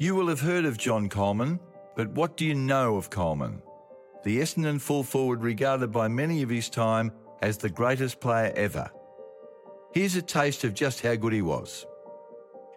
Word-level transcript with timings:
You 0.00 0.14
will 0.14 0.28
have 0.28 0.40
heard 0.40 0.64
of 0.64 0.78
John 0.78 1.08
Coleman, 1.08 1.58
but 1.96 2.08
what 2.10 2.36
do 2.36 2.44
you 2.44 2.54
know 2.54 2.94
of 2.94 3.10
Coleman? 3.10 3.60
The 4.22 4.38
Essendon 4.38 4.80
full 4.80 5.02
forward 5.02 5.42
regarded 5.42 5.90
by 5.90 6.06
many 6.06 6.40
of 6.42 6.48
his 6.48 6.70
time 6.70 7.10
as 7.42 7.58
the 7.58 7.68
greatest 7.68 8.20
player 8.20 8.52
ever. 8.54 8.88
Here's 9.92 10.14
a 10.14 10.22
taste 10.22 10.62
of 10.62 10.72
just 10.72 11.00
how 11.00 11.16
good 11.16 11.32
he 11.32 11.42
was. 11.42 11.84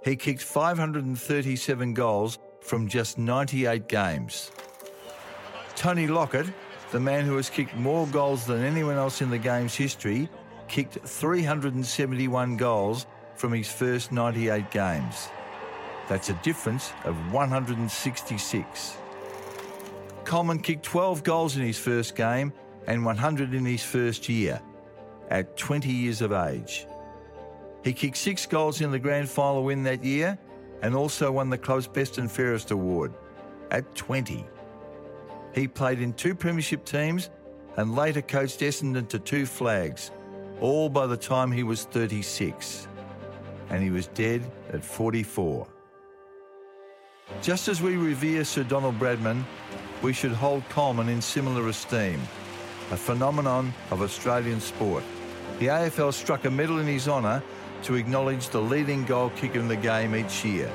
He 0.04 0.16
kicked 0.16 0.42
537 0.42 1.94
goals 1.94 2.40
from 2.60 2.88
just 2.88 3.20
98 3.20 3.88
games. 3.88 4.52
Tony 5.76 6.08
Lockett, 6.08 6.48
the 6.92 7.00
man 7.00 7.26
who 7.26 7.36
has 7.36 7.52
kicked 7.52 7.76
more 7.76 8.08
goals 8.08 8.48
than 8.48 8.64
anyone 8.64 8.98
else 8.98 9.22
in 9.22 9.30
the 9.30 9.38
game's 9.38 9.76
history, 9.76 10.28
kicked 10.68 10.98
371 11.08 12.58
goals 12.58 13.06
from 13.36 13.54
his 13.54 13.72
first 13.72 14.12
98 14.12 14.72
games. 14.72 15.30
That's 16.12 16.28
a 16.28 16.34
difference 16.44 16.92
of 17.06 17.16
166. 17.32 18.98
Coleman 20.26 20.60
kicked 20.60 20.84
12 20.84 21.24
goals 21.24 21.56
in 21.56 21.62
his 21.62 21.80
first 21.80 22.18
game 22.18 22.52
and 22.86 23.06
100 23.06 23.54
in 23.54 23.64
his 23.64 23.82
first 23.82 24.28
year, 24.28 24.62
at 25.30 25.56
20 25.56 25.90
years 25.90 26.22
of 26.22 26.34
age. 26.34 26.86
He 27.86 27.94
kicked 27.94 28.18
six 28.18 28.46
goals 28.46 28.82
in 28.82 28.92
the 28.92 29.00
grand 29.00 29.30
final 29.30 29.64
win 29.64 29.84
that 29.84 30.04
year 30.04 30.38
and 30.82 30.96
also 30.96 31.32
won 31.32 31.50
the 31.50 31.58
club's 31.58 31.88
Best 31.88 32.18
and 32.18 32.30
Fairest 32.30 32.72
award, 32.72 33.14
at 33.72 33.96
20. 33.96 34.46
He 35.56 35.66
played 35.66 36.02
in 36.02 36.12
two 36.12 36.36
premiership 36.36 36.84
teams 36.84 37.30
and 37.78 37.96
later 37.96 38.22
coached 38.22 38.60
Essendon 38.60 39.08
to 39.08 39.18
two 39.18 39.46
flags, 39.46 40.12
all 40.60 40.90
by 40.90 41.08
the 41.08 41.16
time 41.16 41.54
he 41.54 41.64
was 41.64 41.86
36. 41.86 42.90
And 43.70 43.82
he 43.82 43.92
was 43.92 44.08
dead 44.08 44.44
at 44.74 44.84
44. 44.84 45.66
Just 47.42 47.68
as 47.68 47.82
we 47.82 47.96
revere 47.96 48.44
Sir 48.44 48.64
Donald 48.64 49.00
Bradman, 49.00 49.44
we 50.02 50.14
should 50.14 50.32
hold 50.32 50.68
Coleman 50.70 51.10
in 51.10 51.22
similar 51.22 51.68
esteem, 51.68 52.20
a 52.92 52.98
phenomenon 52.98 53.74
of 53.92 54.02
Australian 54.02 54.60
sport. 54.60 55.04
The 55.60 55.68
AFL 55.68 56.14
struck 56.14 56.46
a 56.46 56.52
medal 56.52 56.80
in 56.80 56.88
his 56.88 57.08
honour 57.08 57.42
to 57.84 57.96
acknowledge 57.96 58.50
the 58.50 58.62
leading 58.62 59.06
goal 59.06 59.30
kicker 59.32 59.60
in 59.60 59.68
the 59.68 59.76
game 59.76 60.16
each 60.16 60.46
year. 60.46 60.72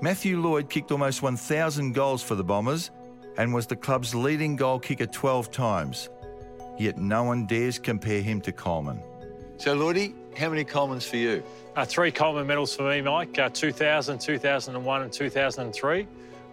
Matthew 0.00 0.40
Lloyd 0.40 0.70
kicked 0.70 0.92
almost 0.92 1.22
1,000 1.22 1.92
goals 1.92 2.22
for 2.22 2.34
the 2.36 2.44
Bombers 2.44 2.90
and 3.36 3.52
was 3.52 3.66
the 3.66 3.76
club's 3.76 4.14
leading 4.14 4.56
goal 4.56 4.78
kicker 4.78 5.06
12 5.06 5.50
times. 5.50 6.08
Yet 6.78 6.98
no 6.98 7.24
one 7.24 7.46
dares 7.46 7.78
compare 7.78 8.22
him 8.22 8.40
to 8.42 8.52
Coleman. 8.52 9.02
So, 9.58 9.76
Lloydie, 9.76 10.14
how 10.38 10.50
many 10.50 10.64
Colemans 10.64 11.02
for 11.02 11.16
you? 11.16 11.42
Uh, 11.74 11.84
three 11.84 12.12
Coleman 12.12 12.46
medals 12.46 12.76
for 12.76 12.88
me, 12.88 13.00
Mike 13.00 13.36
uh, 13.40 13.48
2000, 13.48 14.20
2001, 14.20 15.02
and 15.02 15.12
2003. 15.12 16.06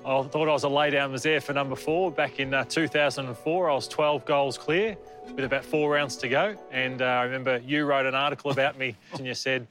I 0.03 0.23
thought 0.23 0.50
I 0.50 0.52
was 0.52 0.64
a 0.64 0.67
laydown 0.67 1.11
was 1.11 1.22
there 1.22 1.39
for 1.39 1.53
number 1.53 1.76
four. 1.76 2.11
Back 2.11 2.39
in 2.39 2.52
uh, 2.52 2.64
2004, 2.64 3.70
I 3.70 3.73
was 3.76 3.88
12 3.88 4.26
goals 4.26 4.58
clear 4.58 4.98
with 5.36 5.45
about 5.45 5.64
four 5.64 5.92
rounds 5.92 6.17
to 6.17 6.28
go. 6.28 6.56
And 6.72 7.03
uh, 7.03 7.06
I 7.06 7.23
remember 7.26 7.61
you 7.64 7.86
wrote 7.86 8.08
an 8.08 8.16
article 8.16 8.50
about 8.50 8.76
me 8.76 8.95
and 9.14 9.23
you 9.23 9.36
said, 9.36 9.67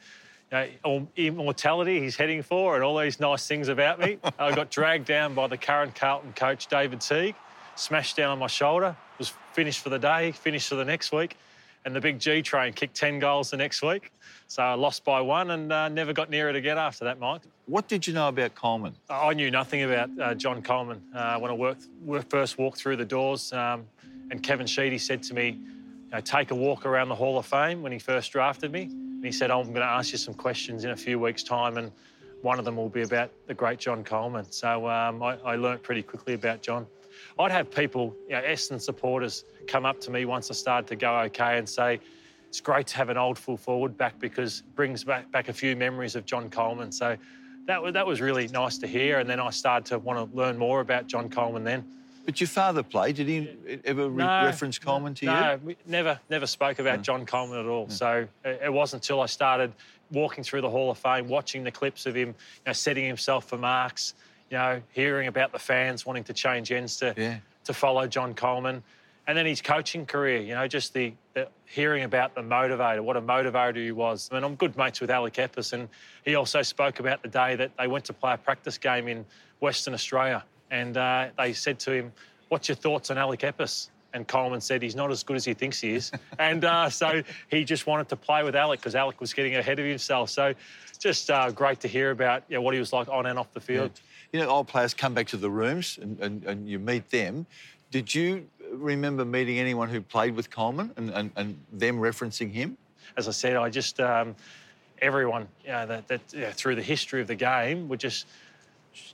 you 0.52 0.68
know, 0.84 1.08
immortality 1.16 1.98
he's 1.98 2.14
heading 2.14 2.40
for 2.40 2.76
and 2.76 2.84
all 2.84 2.96
these 2.96 3.18
nice 3.18 3.48
things 3.48 3.66
about 3.66 3.98
me. 3.98 4.18
I 4.38 4.54
got 4.54 4.70
dragged 4.70 5.06
down 5.06 5.34
by 5.34 5.48
the 5.48 5.58
current 5.58 5.96
Carlton 5.96 6.34
coach, 6.34 6.68
David 6.68 7.00
Teague, 7.00 7.34
smashed 7.74 8.16
down 8.16 8.30
on 8.30 8.38
my 8.38 8.46
shoulder, 8.46 8.94
was 9.18 9.32
finished 9.54 9.80
for 9.80 9.90
the 9.90 9.98
day, 9.98 10.30
finished 10.30 10.68
for 10.68 10.76
the 10.76 10.84
next 10.84 11.10
week. 11.10 11.36
And 11.84 11.94
the 11.94 12.00
big 12.00 12.18
G 12.18 12.40
train 12.40 12.72
kicked 12.72 12.96
10 12.96 13.18
goals 13.18 13.50
the 13.50 13.56
next 13.56 13.82
week. 13.82 14.10
So 14.48 14.62
I 14.62 14.74
lost 14.74 15.04
by 15.04 15.20
one 15.20 15.50
and 15.50 15.72
uh, 15.72 15.88
never 15.88 16.12
got 16.12 16.30
near 16.30 16.48
it 16.48 16.56
again 16.56 16.78
after 16.78 17.04
that, 17.04 17.18
Mike. 17.18 17.42
What 17.66 17.88
did 17.88 18.06
you 18.06 18.14
know 18.14 18.28
about 18.28 18.54
Coleman? 18.54 18.94
I 19.10 19.34
knew 19.34 19.50
nothing 19.50 19.82
about 19.82 20.10
uh, 20.20 20.34
John 20.34 20.62
Coleman 20.62 21.02
uh, 21.14 21.38
when 21.38 21.50
I 21.50 21.54
worked, 21.54 21.86
first 22.28 22.58
walked 22.58 22.78
through 22.78 22.96
the 22.96 23.04
doors. 23.04 23.52
Um, 23.52 23.86
and 24.30 24.42
Kevin 24.42 24.66
Sheedy 24.66 24.98
said 24.98 25.22
to 25.24 25.34
me, 25.34 25.48
you 25.48 26.10
know, 26.10 26.20
take 26.20 26.50
a 26.50 26.54
walk 26.54 26.86
around 26.86 27.08
the 27.08 27.14
Hall 27.14 27.38
of 27.38 27.46
Fame 27.46 27.82
when 27.82 27.92
he 27.92 27.98
first 27.98 28.32
drafted 28.32 28.72
me. 28.72 28.82
And 28.84 29.24
he 29.24 29.32
said, 29.32 29.50
oh, 29.50 29.60
I'm 29.60 29.68
going 29.68 29.76
to 29.76 29.84
ask 29.84 30.12
you 30.12 30.18
some 30.18 30.34
questions 30.34 30.84
in 30.84 30.90
a 30.90 30.96
few 30.96 31.18
weeks' 31.18 31.42
time, 31.42 31.76
and 31.76 31.90
one 32.42 32.58
of 32.58 32.64
them 32.64 32.76
will 32.76 32.90
be 32.90 33.02
about 33.02 33.30
the 33.46 33.54
great 33.54 33.78
John 33.78 34.04
Coleman. 34.04 34.50
So 34.50 34.88
um, 34.88 35.22
I, 35.22 35.36
I 35.44 35.56
learnt 35.56 35.82
pretty 35.82 36.02
quickly 36.02 36.34
about 36.34 36.62
John. 36.62 36.86
I'd 37.38 37.50
have 37.50 37.70
people, 37.70 38.14
you 38.28 38.34
know, 38.34 38.42
Essendon 38.42 38.80
supporters, 38.80 39.44
come 39.66 39.84
up 39.84 40.00
to 40.00 40.10
me 40.10 40.24
once 40.24 40.50
I 40.50 40.54
started 40.54 40.86
to 40.88 40.96
go 40.96 41.20
okay 41.20 41.58
and 41.58 41.68
say, 41.68 42.00
it's 42.48 42.60
great 42.60 42.86
to 42.88 42.96
have 42.96 43.08
an 43.08 43.16
old 43.16 43.36
full 43.36 43.56
forward 43.56 43.96
back 43.96 44.18
because 44.20 44.60
it 44.60 44.76
brings 44.76 45.02
back, 45.02 45.30
back 45.32 45.48
a 45.48 45.52
few 45.52 45.74
memories 45.74 46.14
of 46.14 46.24
John 46.24 46.48
Coleman. 46.48 46.92
So 46.92 47.16
that 47.66 47.82
was, 47.82 47.94
that 47.94 48.06
was 48.06 48.20
really 48.20 48.46
nice 48.48 48.78
to 48.78 48.86
hear. 48.86 49.18
And 49.18 49.28
then 49.28 49.40
I 49.40 49.50
started 49.50 49.86
to 49.86 49.98
want 49.98 50.30
to 50.30 50.36
learn 50.36 50.56
more 50.56 50.80
about 50.80 51.08
John 51.08 51.28
Coleman 51.28 51.64
then. 51.64 51.84
But 52.24 52.40
your 52.40 52.48
father 52.48 52.82
played. 52.82 53.16
Did 53.16 53.28
he 53.28 53.80
ever 53.84 54.08
re- 54.08 54.24
no, 54.24 54.44
reference 54.44 54.78
Coleman 54.78 55.14
to 55.14 55.26
no, 55.26 55.34
you? 55.34 55.40
No, 55.40 55.60
we 55.64 55.76
never, 55.84 56.20
never 56.30 56.46
spoke 56.46 56.78
about 56.78 56.98
no. 56.98 57.02
John 57.02 57.26
Coleman 57.26 57.58
at 57.58 57.66
all. 57.66 57.86
Mm. 57.86 57.92
So 57.92 58.28
it 58.44 58.72
wasn't 58.72 59.02
until 59.02 59.20
I 59.20 59.26
started 59.26 59.72
walking 60.10 60.44
through 60.44 60.60
the 60.60 60.70
Hall 60.70 60.90
of 60.90 60.98
Fame, 60.98 61.28
watching 61.28 61.64
the 61.64 61.70
clips 61.70 62.06
of 62.06 62.14
him, 62.14 62.28
you 62.28 62.34
know, 62.66 62.72
setting 62.72 63.04
himself 63.04 63.46
for 63.46 63.58
marks, 63.58 64.14
you 64.54 64.60
know, 64.60 64.80
hearing 64.92 65.26
about 65.26 65.50
the 65.50 65.58
fans 65.58 66.06
wanting 66.06 66.22
to 66.24 66.32
change 66.32 66.70
ends 66.70 66.96
to 66.98 67.12
yeah. 67.16 67.38
to 67.64 67.74
follow 67.74 68.06
John 68.06 68.34
Coleman, 68.34 68.84
and 69.26 69.36
then 69.36 69.46
his 69.46 69.60
coaching 69.60 70.06
career. 70.06 70.40
You 70.40 70.54
know, 70.54 70.68
just 70.68 70.94
the, 70.94 71.12
the 71.34 71.48
hearing 71.66 72.04
about 72.04 72.36
the 72.36 72.40
motivator, 72.40 73.00
what 73.00 73.16
a 73.16 73.20
motivator 73.20 73.76
he 73.76 73.90
was. 73.90 74.28
I 74.30 74.36
mean, 74.36 74.44
I'm 74.44 74.54
good 74.54 74.76
mates 74.76 75.00
with 75.00 75.10
Alec 75.10 75.38
Epps, 75.40 75.72
and 75.72 75.88
he 76.24 76.36
also 76.36 76.62
spoke 76.62 77.00
about 77.00 77.22
the 77.22 77.28
day 77.28 77.56
that 77.56 77.72
they 77.76 77.88
went 77.88 78.04
to 78.04 78.12
play 78.12 78.34
a 78.34 78.38
practice 78.38 78.78
game 78.78 79.08
in 79.08 79.26
Western 79.58 79.92
Australia 79.92 80.44
and 80.74 80.96
uh, 80.96 81.28
they 81.38 81.52
said 81.52 81.78
to 81.80 81.92
him, 81.92 82.12
What's 82.48 82.68
your 82.68 82.76
thoughts 82.76 83.10
on 83.10 83.18
Alec 83.18 83.44
Epps? 83.44 83.90
And 84.12 84.28
Coleman 84.28 84.60
said 84.60 84.80
he's 84.80 84.94
not 84.94 85.10
as 85.10 85.24
good 85.24 85.36
as 85.36 85.44
he 85.44 85.54
thinks 85.54 85.80
he 85.80 85.94
is. 85.94 86.12
and 86.38 86.64
uh, 86.64 86.88
so 86.88 87.22
he 87.48 87.64
just 87.64 87.86
wanted 87.86 88.08
to 88.10 88.16
play 88.16 88.44
with 88.44 88.54
Alec 88.54 88.80
because 88.80 88.94
Alec 88.94 89.20
was 89.20 89.32
getting 89.32 89.56
ahead 89.56 89.78
of 89.78 89.86
himself. 89.86 90.30
So 90.30 90.54
just 90.98 91.30
uh, 91.30 91.50
great 91.50 91.80
to 91.80 91.88
hear 91.88 92.10
about 92.12 92.44
you 92.48 92.56
know, 92.56 92.62
what 92.62 92.74
he 92.74 92.80
was 92.80 92.92
like 92.92 93.08
on 93.08 93.26
and 93.26 93.38
off 93.38 93.52
the 93.52 93.60
field. 93.60 93.90
Yeah. 93.94 94.00
You 94.34 94.40
know, 94.40 94.48
old 94.48 94.66
players 94.66 94.94
come 94.94 95.14
back 95.14 95.28
to 95.28 95.36
the 95.36 95.48
rooms 95.48 95.96
and, 96.02 96.18
and, 96.18 96.42
and 96.42 96.68
you 96.68 96.80
meet 96.80 97.08
them. 97.08 97.46
Did 97.92 98.12
you 98.12 98.48
remember 98.72 99.24
meeting 99.24 99.60
anyone 99.60 99.88
who 99.88 100.00
played 100.00 100.34
with 100.34 100.50
Coleman 100.50 100.90
and, 100.96 101.10
and, 101.10 101.30
and 101.36 101.56
them 101.72 101.98
referencing 101.98 102.50
him? 102.50 102.76
As 103.16 103.28
I 103.28 103.30
said, 103.30 103.54
I 103.54 103.70
just, 103.70 104.00
um, 104.00 104.34
everyone 105.00 105.46
you 105.64 105.70
know, 105.70 105.86
that, 105.86 106.08
that 106.08 106.20
you 106.32 106.40
know, 106.40 106.50
through 106.50 106.74
the 106.74 106.82
history 106.82 107.20
of 107.20 107.28
the 107.28 107.36
game 107.36 107.88
would 107.88 108.00
just 108.00 108.26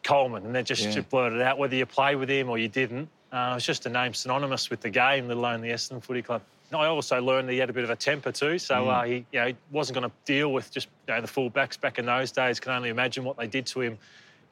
Coleman, 0.03 0.47
and 0.47 0.55
they 0.55 0.63
just, 0.63 0.85
yeah. 0.85 1.03
blurted 1.03 1.43
out 1.43 1.59
whether 1.59 1.77
you 1.77 1.85
played 1.85 2.17
with 2.17 2.31
him 2.31 2.49
or 2.49 2.57
you 2.57 2.69
didn't. 2.69 3.07
Uh, 3.31 3.53
it's 3.59 3.67
just 3.67 3.85
a 3.85 3.91
name 3.91 4.15
synonymous 4.15 4.71
with 4.71 4.81
the 4.81 4.89
game, 4.89 5.29
let 5.29 5.37
alone 5.37 5.61
the 5.61 5.69
Essendon 5.69 6.03
Footy 6.03 6.23
Club. 6.23 6.41
I 6.73 6.87
also 6.87 7.21
learned 7.21 7.47
that 7.47 7.53
he 7.53 7.59
had 7.59 7.69
a 7.69 7.75
bit 7.75 7.85
of 7.85 7.91
a 7.91 7.97
temper 7.97 8.33
too, 8.33 8.59
so 8.59 8.75
mm. 8.75 8.89
uh, 8.89 9.03
he, 9.03 9.27
you 9.33 9.41
know, 9.41 9.53
wasn't 9.71 9.99
going 9.99 10.09
to 10.09 10.17
deal 10.25 10.51
with 10.51 10.71
just 10.71 10.89
you 11.07 11.13
know, 11.13 11.21
the 11.21 11.29
fullbacks 11.29 11.79
back 11.79 11.99
in 11.99 12.07
those 12.07 12.33
days. 12.33 12.59
Can 12.59 12.73
only 12.73 12.89
imagine 12.89 13.23
what 13.23 13.37
they 13.37 13.47
did 13.47 13.67
to 13.67 13.83
him 13.83 13.99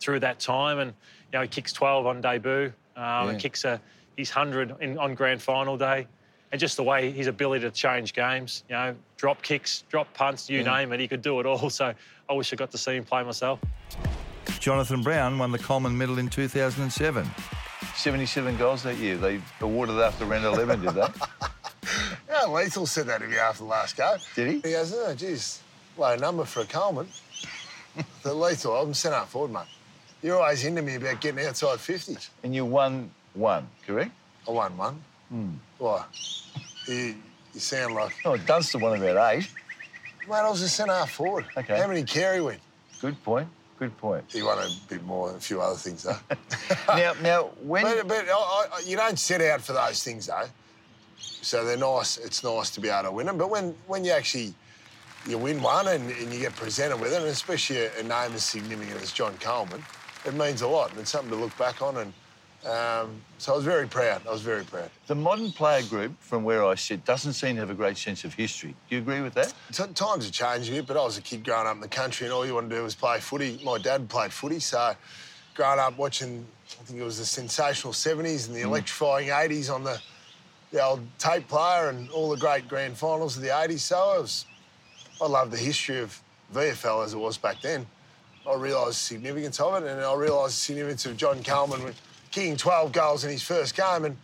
through 0.00 0.20
that 0.20 0.38
time. 0.40 0.78
And 0.78 0.92
you 1.32 1.38
know, 1.38 1.42
he 1.42 1.48
kicks 1.48 1.72
12 1.72 2.06
on 2.06 2.20
debut, 2.20 2.72
um, 2.96 3.30
yeah. 3.30 3.34
kicks 3.38 3.64
a, 3.64 3.80
his 4.16 4.30
100 4.30 4.76
in, 4.80 4.98
on 4.98 5.14
grand 5.14 5.42
final 5.42 5.76
day, 5.76 6.06
and 6.50 6.60
just 6.60 6.76
the 6.76 6.82
way 6.82 7.10
his 7.10 7.26
ability 7.26 7.62
to 7.64 7.70
change 7.70 8.12
games, 8.12 8.64
you 8.68 8.74
know, 8.74 8.94
drop 9.16 9.42
kicks, 9.42 9.84
drop 9.88 10.12
punts, 10.14 10.48
you 10.48 10.58
yeah. 10.60 10.76
name 10.76 10.92
it, 10.92 11.00
he 11.00 11.08
could 11.08 11.22
do 11.22 11.40
it 11.40 11.46
all. 11.46 11.70
So 11.78 11.92
I 12.28 12.32
wish 12.32 12.52
I 12.52 12.56
got 12.56 12.70
to 12.72 12.78
see 12.78 12.96
him 12.96 13.04
play 13.04 13.22
myself. 13.22 13.60
Jonathan 14.58 15.02
Brown 15.02 15.38
won 15.38 15.52
the 15.52 15.58
Coleman 15.58 15.96
Medal 15.96 16.18
in 16.18 16.28
2007. 16.28 17.30
77 17.94 18.56
goals 18.56 18.82
that 18.82 18.96
year. 18.96 19.16
They 19.16 19.40
awarded 19.60 19.98
after 19.98 20.24
round 20.24 20.44
11, 20.44 20.82
did 20.82 20.94
they? 20.94 21.00
yeah, 22.28 22.46
Lethal 22.46 22.86
said 22.86 23.06
that 23.06 23.20
to 23.20 23.26
me 23.26 23.36
after 23.36 23.64
the 23.64 23.68
last 23.68 23.96
game. 23.96 24.16
Did 24.34 24.48
he? 24.48 24.54
He 24.68 24.74
goes, 24.74 24.92
oh, 24.94 25.14
geez, 25.14 25.60
low 25.96 26.16
number 26.16 26.44
for 26.44 26.60
a 26.60 26.64
Coleman. 26.64 27.08
the 28.22 28.34
Lethal, 28.34 28.74
I'm 28.76 28.94
centre 28.94 29.20
forward, 29.26 29.52
mate. 29.52 29.66
You're 30.22 30.40
always 30.40 30.64
into 30.64 30.82
me 30.82 30.96
about 30.96 31.20
getting 31.20 31.44
outside 31.46 31.78
50s. 31.78 32.28
And 32.42 32.54
you 32.54 32.64
won 32.64 33.10
one, 33.34 33.68
correct? 33.86 34.12
I 34.46 34.50
won 34.50 34.76
one. 34.76 35.02
Hmm. 35.28 35.50
Why? 35.78 36.04
You, 36.86 37.14
you 37.54 37.60
sound 37.60 37.94
like... 37.94 38.14
Oh, 38.24 38.36
Dunstall 38.36 38.80
won 38.80 39.00
about 39.00 39.34
eight. 39.34 39.48
Mate, 40.28 40.36
I 40.36 40.50
was 40.50 40.62
a 40.62 40.68
centre 40.68 41.06
forward. 41.06 41.46
Okay. 41.56 41.78
How 41.78 41.86
many 41.86 42.02
Carey 42.02 42.40
win? 42.40 42.58
Good 43.00 43.22
point. 43.22 43.48
Good 43.78 43.96
point. 43.98 44.24
He 44.28 44.42
won 44.42 44.58
a 44.58 44.68
bit 44.88 45.04
more, 45.04 45.30
a 45.30 45.40
few 45.40 45.60
other 45.60 45.76
things, 45.76 46.02
though. 46.02 46.16
now, 46.88 47.12
now, 47.22 47.42
when... 47.62 47.84
But, 47.84 48.08
but 48.08 48.26
I, 48.28 48.66
I, 48.74 48.80
you 48.84 48.96
don't 48.96 49.18
set 49.18 49.40
out 49.40 49.60
for 49.60 49.72
those 49.72 50.02
things, 50.02 50.26
though. 50.26 50.48
So 51.18 51.64
they're 51.64 51.76
nice. 51.76 52.16
It's 52.18 52.42
nice 52.42 52.70
to 52.70 52.80
be 52.80 52.88
able 52.88 53.10
to 53.10 53.12
win 53.12 53.26
them. 53.26 53.38
But 53.38 53.50
when, 53.50 53.74
when 53.86 54.04
you 54.04 54.10
actually 54.10 54.54
you 55.26 55.38
win 55.38 55.62
one 55.62 55.88
and, 55.88 56.10
and 56.10 56.32
you 56.32 56.40
get 56.40 56.56
presented 56.56 57.00
with 57.00 57.12
it, 57.12 57.20
and 57.20 57.26
especially 57.26 57.78
a, 57.78 58.00
a 58.00 58.02
name 58.02 58.34
as 58.34 58.44
significant 58.44 59.00
as 59.00 59.12
John 59.12 59.34
Coleman, 59.40 59.84
it 60.24 60.34
means 60.34 60.62
a 60.62 60.68
lot. 60.68 60.90
And 60.90 61.00
it's 61.00 61.10
something 61.10 61.30
to 61.30 61.36
look 61.36 61.56
back 61.58 61.82
on. 61.82 61.96
And 61.96 62.12
Um, 62.66 63.22
so 63.38 63.52
I 63.52 63.56
was 63.56 63.64
very 63.64 63.86
proud. 63.86 64.26
I 64.26 64.32
was 64.32 64.42
very 64.42 64.64
proud. 64.64 64.90
The 65.06 65.14
modern 65.14 65.52
player 65.52 65.82
group, 65.82 66.20
from 66.20 66.42
where 66.42 66.64
I 66.66 66.74
sit, 66.74 67.04
doesn't 67.04 67.34
seem 67.34 67.54
to 67.54 67.60
have 67.60 67.70
a 67.70 67.74
great 67.74 67.96
sense 67.96 68.24
of 68.24 68.34
history. 68.34 68.74
Do 68.90 68.96
you 68.96 69.00
agree 69.00 69.20
with 69.20 69.34
that? 69.34 69.54
T- 69.72 69.84
times 69.94 70.28
are 70.28 70.32
changing 70.32 70.74
a 70.74 70.78
bit, 70.78 70.88
but 70.88 70.96
I 70.96 71.04
was 71.04 71.16
a 71.16 71.22
kid 71.22 71.44
growing 71.44 71.68
up 71.68 71.76
in 71.76 71.80
the 71.80 71.86
country, 71.88 72.26
and 72.26 72.34
all 72.34 72.44
you 72.44 72.54
want 72.54 72.68
to 72.68 72.74
do 72.76 72.82
was 72.82 72.96
play 72.96 73.20
footy. 73.20 73.60
My 73.64 73.78
dad 73.78 74.08
played 74.08 74.32
footy, 74.32 74.58
so 74.58 74.96
growing 75.54 75.78
up 75.78 75.96
watching, 75.96 76.44
I 76.80 76.82
think 76.82 76.98
it 76.98 77.04
was 77.04 77.18
the 77.18 77.24
sensational 77.24 77.92
70s 77.92 78.48
and 78.48 78.56
the 78.56 78.62
electrifying 78.62 79.28
80s 79.28 79.72
on 79.72 79.84
the, 79.84 80.00
the 80.72 80.82
old 80.82 81.00
tape 81.18 81.46
player 81.46 81.90
and 81.90 82.10
all 82.10 82.28
the 82.28 82.36
great 82.36 82.66
grand 82.68 82.98
finals 82.98 83.36
of 83.36 83.42
the 83.42 83.48
80s. 83.50 83.80
So 83.80 83.96
I 83.96 84.18
was, 84.18 84.46
I 85.22 85.26
love 85.26 85.52
the 85.52 85.56
history 85.58 86.00
of 86.00 86.20
VFL 86.52 87.04
as 87.04 87.14
it 87.14 87.18
was 87.18 87.38
back 87.38 87.60
then. 87.62 87.86
I 88.48 88.54
realised 88.54 88.90
the 88.90 88.94
significance 88.94 89.60
of 89.60 89.82
it, 89.82 89.86
and 89.88 90.00
I 90.00 90.14
realised 90.14 90.54
the 90.54 90.60
significance 90.60 91.06
of 91.06 91.16
John 91.16 91.42
Coleman 91.42 91.94
kicking 92.30 92.56
12 92.56 92.92
goals 92.92 93.24
in 93.24 93.30
his 93.30 93.42
first 93.42 93.76
game, 93.76 94.04
and 94.04 94.16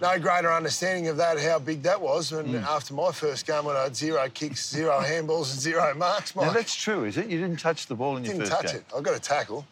no 0.00 0.18
greater 0.18 0.52
understanding 0.52 1.08
of 1.08 1.16
that, 1.16 1.38
how 1.40 1.58
big 1.58 1.82
that 1.82 2.00
was. 2.00 2.32
And 2.32 2.54
after 2.56 2.94
my 2.94 3.10
first 3.12 3.46
game, 3.46 3.64
when 3.64 3.76
I 3.76 3.84
had 3.84 3.96
zero 3.96 4.28
kicks, 4.32 4.68
zero 4.68 5.00
handballs, 5.00 5.52
and 5.52 5.60
zero 5.60 5.94
marks, 5.94 6.34
Mike, 6.36 6.46
Now, 6.46 6.52
that's 6.52 6.74
true, 6.74 7.04
is 7.04 7.16
it? 7.16 7.26
You 7.28 7.40
didn't 7.40 7.58
touch 7.60 7.86
the 7.86 7.94
ball 7.94 8.16
in 8.16 8.24
your 8.24 8.34
didn't 8.34 8.48
first 8.48 8.62
touch 8.62 8.74
it. 8.74 8.84
I 8.96 9.00
got 9.00 9.16
a 9.16 9.20
tackle. 9.20 9.66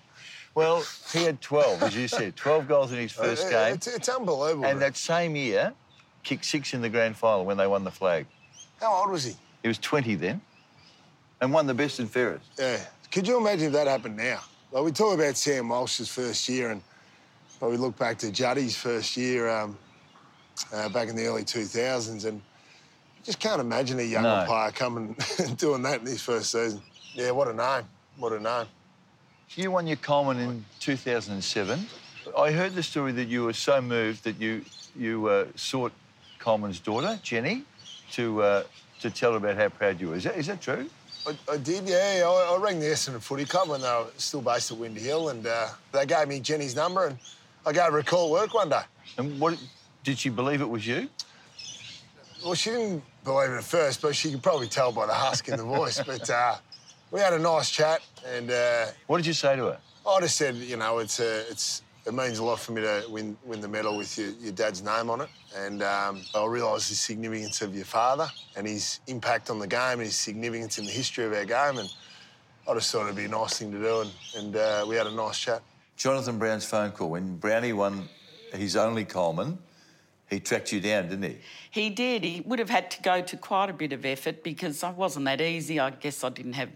Well, 0.55 0.85
he 1.13 1.25
had 1.25 1.41
12, 1.41 1.83
as 1.83 1.97
you 1.97 2.09
said, 2.09 2.37
12 2.37 2.69
goals 2.69 2.93
in 2.93 2.99
his 2.99 3.13
first 3.23 3.47
Uh, 3.47 3.51
game. 3.51 3.75
It's, 3.75 3.87
it's 3.87 4.09
unbelievable. 4.09 4.67
And 4.67 4.79
bro. 4.79 4.89
that 4.89 4.97
same 4.97 5.35
year, 5.37 5.73
kicked 6.25 6.45
six 6.45 6.75
in 6.75 6.83
the 6.83 6.89
grand 6.89 7.17
final 7.17 7.45
when 7.45 7.57
they 7.57 7.67
won 7.67 7.85
the 7.85 7.91
flag. 7.91 8.27
How 8.81 8.93
old 8.95 9.11
was 9.11 9.25
he? 9.25 9.35
He 9.63 9.69
was 9.69 9.79
20 9.79 10.15
then 10.17 10.41
and 11.41 11.53
won 11.53 11.67
the 11.67 11.75
best 11.75 11.99
and 12.01 12.11
fairest. 12.11 12.45
Yeah. 12.59 12.79
Could 13.13 13.29
you 13.29 13.37
imagine 13.37 13.67
if 13.67 13.73
that 13.75 13.87
happened 13.87 14.17
now? 14.17 14.41
Like 14.73 14.85
we 14.85 14.91
talk 14.91 15.15
about 15.15 15.37
Sam 15.37 15.69
Walsh's 15.69 16.09
first 16.09 16.49
year, 16.49 16.71
and 16.71 16.81
but 17.61 17.71
we 17.71 17.77
look 17.77 17.97
back 17.99 18.17
to 18.19 18.33
Juddy's 18.33 18.75
first 18.75 19.19
year 19.19 19.51
um, 19.51 19.77
uh, 20.73 20.89
back 20.89 21.09
in 21.09 21.15
the 21.15 21.27
early 21.27 21.43
2000s, 21.43 22.25
and 22.25 22.37
you 22.39 23.23
just 23.23 23.39
can't 23.39 23.61
imagine 23.61 24.01
a 24.01 24.03
younger 24.03 24.31
No. 24.31 24.45
player 24.47 24.71
coming 24.71 25.15
and 25.39 25.57
doing 25.59 25.83
that 25.83 26.01
in 26.01 26.07
his 26.07 26.23
first 26.23 26.53
season. 26.53 26.81
Yeah, 27.15 27.33
what 27.33 27.49
a 27.49 27.53
name! 27.53 27.87
What 28.17 28.33
a 28.33 28.41
name! 28.41 28.67
You 29.57 29.71
won 29.71 29.87
your 29.87 29.99
Coleman 29.99 30.39
in 30.39 30.65
2007. 30.81 31.87
I 32.39 32.51
heard 32.51 32.75
the 32.75 32.83
story 32.83 33.13
that 33.13 33.29
you 33.29 33.45
were 33.45 33.53
so 33.53 33.83
moved 33.83 34.25
that 34.25 34.41
you 34.41 34.65
you 34.99 35.27
uh, 35.27 35.45
sought 35.55 35.93
Coleman's 36.39 36.81
daughter, 36.81 37.21
Jenny, 37.23 37.65
to 38.13 38.43
uh, 38.43 38.63
to 39.01 39.11
tell 39.11 39.33
her 39.33 39.37
about 39.37 39.59
how 39.59 39.69
proud 39.69 40.01
you 40.01 40.09
were. 40.09 40.17
Is 40.17 40.25
that, 40.25 40.37
is 40.39 40.47
that 40.47 40.63
true? 40.63 40.89
I, 41.27 41.53
I 41.53 41.57
did, 41.57 41.89
yeah. 41.89 42.23
I, 42.27 42.55
I 42.55 42.59
rang 42.61 42.81
the 42.81 42.87
Essendon 42.87 43.21
Footy 43.21 43.45
Club 43.45 43.69
when 43.69 43.81
they 43.81 43.89
were 43.89 44.07
still 44.17 44.43
based 44.43 44.71
at 44.73 44.79
Windy 44.79 45.01
Hill, 45.01 45.29
and 45.29 45.47
uh, 45.47 45.69
they 45.93 46.07
gave 46.07 46.29
me 46.29 46.41
Jenny's 46.41 46.75
number, 46.75 47.07
and 47.07 47.19
I 47.65 47.73
gave 47.73 47.93
her 47.93 47.99
a 47.99 48.05
call 48.05 48.31
work 48.31 48.55
one 48.55 48.69
day. 48.69 48.83
And 49.19 49.39
what 49.39 49.57
did 50.05 50.19
she 50.19 50.31
believe 50.31 50.61
it 50.61 50.69
was 50.69 50.87
you? 50.87 51.09
Well, 52.45 52.55
she 52.55 52.71
didn't 52.71 53.03
believe 53.23 53.51
it 53.51 53.57
at 53.57 53.65
first, 53.65 54.03
but 54.03 54.17
she 54.17 54.33
could 54.33 54.43
probably 54.43 54.67
tell 54.67 54.91
by 54.91 55.07
the 55.07 55.15
husk 55.15 55.49
in 55.49 55.57
the 55.57 55.63
voice. 55.65 56.01
But 56.07 56.29
uh, 56.29 56.57
we 57.13 57.21
had 57.21 57.33
a 57.35 57.39
nice 57.39 57.71
chat, 57.71 58.01
and 58.27 58.51
uh, 58.51 58.87
What 59.07 59.19
did 59.19 59.27
you 59.27 59.33
say 59.33 59.55
to 59.57 59.67
her? 59.67 59.79
I 60.09 60.21
just 60.21 60.37
said, 60.37 60.57
you 60.57 60.77
know, 60.77 60.99
it's 60.99 61.21
uh, 61.21 61.45
it's 61.49 61.83
it 62.05 62.15
means 62.15 62.39
a 62.39 62.45
lot 62.45 62.59
for 62.59 62.73
me 62.73 62.83
to 62.83 63.05
win 63.09 63.37
win 63.45 63.61
the 63.61 63.69
medal 63.69 63.97
with 63.97 64.19
your, 64.19 64.31
your 64.41 64.53
dad's 64.53 64.83
name 64.83 65.09
on 65.11 65.21
it, 65.21 65.29
and 65.57 65.83
um, 65.83 66.23
I 66.35 66.45
realise 66.47 66.89
the 66.89 66.95
significance 66.95 67.63
of 67.63 67.75
your 67.75 67.85
father 67.85 68.29
and 68.57 68.67
his 68.67 69.01
impact 69.07 69.51
on 69.51 69.59
the 69.59 69.67
game 69.67 69.99
and 69.99 70.03
his 70.03 70.17
significance 70.17 70.79
in 70.79 70.85
the 70.85 70.91
history 70.91 71.25
of 71.25 71.33
our 71.33 71.45
game, 71.45 71.79
and 71.79 71.93
I 72.69 72.75
just 72.75 72.91
thought 72.91 73.05
it'd 73.05 73.17
be 73.17 73.25
a 73.25 73.29
nice 73.29 73.59
thing 73.59 73.73
to 73.73 73.79
do, 73.79 74.01
and 74.01 74.11
and 74.37 74.57
uh, 74.57 74.85
we 74.89 74.97
had 74.97 75.07
a 75.07 75.15
nice 75.15 75.39
chat. 75.39 75.63
Jonathan 75.97 76.39
Brown's 76.39 76.65
phone 76.65 76.91
call 76.91 77.11
when 77.11 77.37
Brownie 77.37 77.73
won 77.73 78.09
his 78.53 78.77
only 78.77 79.05
Coleman, 79.05 79.59
he 80.29 80.41
tracked 80.41 80.73
you 80.73 80.81
down, 80.81 81.09
didn't 81.09 81.25
he? 81.25 81.39
He 81.71 81.91
did. 81.91 82.25
He 82.25 82.41
would 82.41 82.59
have 82.59 82.71
had 82.71 82.91
to 82.93 83.03
go 83.03 83.21
to 83.21 83.37
quite 83.37 83.71
a 83.71 83.73
bit 83.73 83.93
of 83.93 84.05
effort 84.05 84.43
because 84.43 84.83
I 84.83 84.91
wasn't 84.91 85.27
that 85.27 85.41
easy. 85.41 85.79
I 85.79 85.91
guess 85.91 86.25
I 86.25 86.31
didn't 86.31 86.55
have 86.55 86.71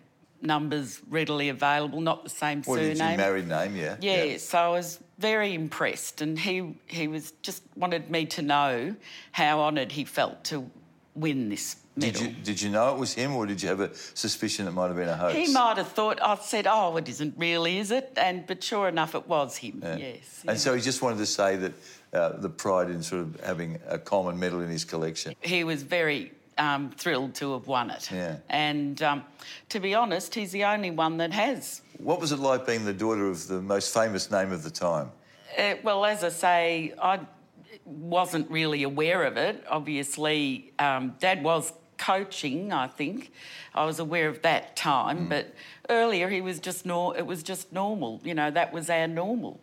numbers 0.46 1.00
readily 1.08 1.48
available, 1.48 2.00
not 2.00 2.24
the 2.24 2.30
same 2.30 2.62
Well, 2.66 2.78
surname. 2.78 2.96
your 2.96 3.16
married 3.16 3.48
name, 3.48 3.76
yeah. 3.76 3.96
Yeah, 4.00 4.38
so 4.38 4.58
I 4.58 4.68
was 4.68 5.00
very 5.18 5.54
impressed, 5.54 6.20
and 6.20 6.38
he 6.38 6.74
he 6.86 7.08
was 7.08 7.32
just 7.42 7.62
wanted 7.74 8.10
me 8.10 8.26
to 8.26 8.42
know 8.42 8.96
how 9.32 9.60
honoured 9.60 9.92
he 9.92 10.04
felt 10.04 10.44
to 10.44 10.70
win 11.14 11.48
this 11.48 11.76
medal. 11.96 12.20
Did 12.22 12.30
you 12.30 12.42
did 12.42 12.62
you 12.62 12.70
know 12.70 12.94
it 12.94 12.98
was 12.98 13.14
him, 13.14 13.34
or 13.34 13.46
did 13.46 13.62
you 13.62 13.68
have 13.68 13.80
a 13.80 13.94
suspicion 13.94 14.68
it 14.68 14.72
might 14.72 14.88
have 14.88 14.96
been 14.96 15.08
a 15.08 15.16
hoax? 15.16 15.34
He 15.34 15.52
might 15.52 15.78
have 15.78 15.88
thought 15.88 16.22
I 16.22 16.36
said, 16.36 16.66
"Oh, 16.68 16.96
it 16.96 17.08
isn't 17.08 17.34
really, 17.36 17.78
is 17.78 17.90
it?" 17.90 18.12
And 18.16 18.46
but 18.46 18.62
sure 18.62 18.88
enough, 18.88 19.14
it 19.14 19.26
was 19.26 19.56
him. 19.56 19.80
Yeah. 19.82 19.96
Yes. 19.96 20.40
And 20.42 20.50
yeah. 20.50 20.56
so 20.56 20.74
he 20.74 20.80
just 20.80 21.02
wanted 21.02 21.18
to 21.18 21.26
say 21.26 21.56
that 21.56 21.72
uh, 22.12 22.36
the 22.38 22.48
pride 22.48 22.90
in 22.90 23.02
sort 23.02 23.22
of 23.22 23.40
having 23.40 23.78
a 23.88 23.98
Coleman 23.98 24.38
medal 24.38 24.60
in 24.60 24.68
his 24.68 24.84
collection. 24.84 25.34
he 25.40 25.64
was 25.64 25.82
very 25.82 26.32
um, 26.58 26.90
thrilled 26.90 27.34
to 27.36 27.52
have 27.52 27.66
won 27.66 27.90
it. 27.90 28.10
Yeah. 28.10 28.36
And 28.48 29.02
um, 29.02 29.24
to 29.70 29.80
be 29.80 29.94
honest, 29.94 30.34
he's 30.34 30.52
the 30.52 30.64
only 30.64 30.90
one 30.90 31.18
that 31.18 31.32
has. 31.32 31.82
What 31.98 32.20
was 32.20 32.32
it 32.32 32.38
like 32.38 32.66
being 32.66 32.84
the 32.84 32.92
daughter 32.92 33.26
of 33.28 33.46
the 33.48 33.60
most 33.60 33.92
famous 33.92 34.30
name 34.30 34.52
of 34.52 34.62
the 34.62 34.70
time? 34.70 35.10
Uh, 35.58 35.74
well, 35.82 36.04
as 36.04 36.22
I 36.24 36.28
say, 36.28 36.94
I 37.00 37.20
wasn't 37.84 38.50
really 38.50 38.82
aware 38.82 39.24
of 39.24 39.36
it. 39.36 39.64
Obviously, 39.68 40.72
um, 40.78 41.14
Dad 41.18 41.42
was 41.42 41.72
coaching. 41.98 42.72
I 42.72 42.88
think 42.88 43.32
I 43.74 43.84
was 43.84 43.98
aware 43.98 44.28
of 44.28 44.42
that 44.42 44.76
time, 44.76 45.28
but 45.28 45.54
earlier 45.88 46.28
he 46.28 46.40
was 46.42 46.60
just 46.60 46.84
nor- 46.84 47.16
It 47.16 47.26
was 47.26 47.42
just 47.42 47.72
normal. 47.72 48.20
You 48.24 48.34
know, 48.34 48.50
that 48.50 48.72
was 48.72 48.90
our 48.90 49.08
normal 49.08 49.60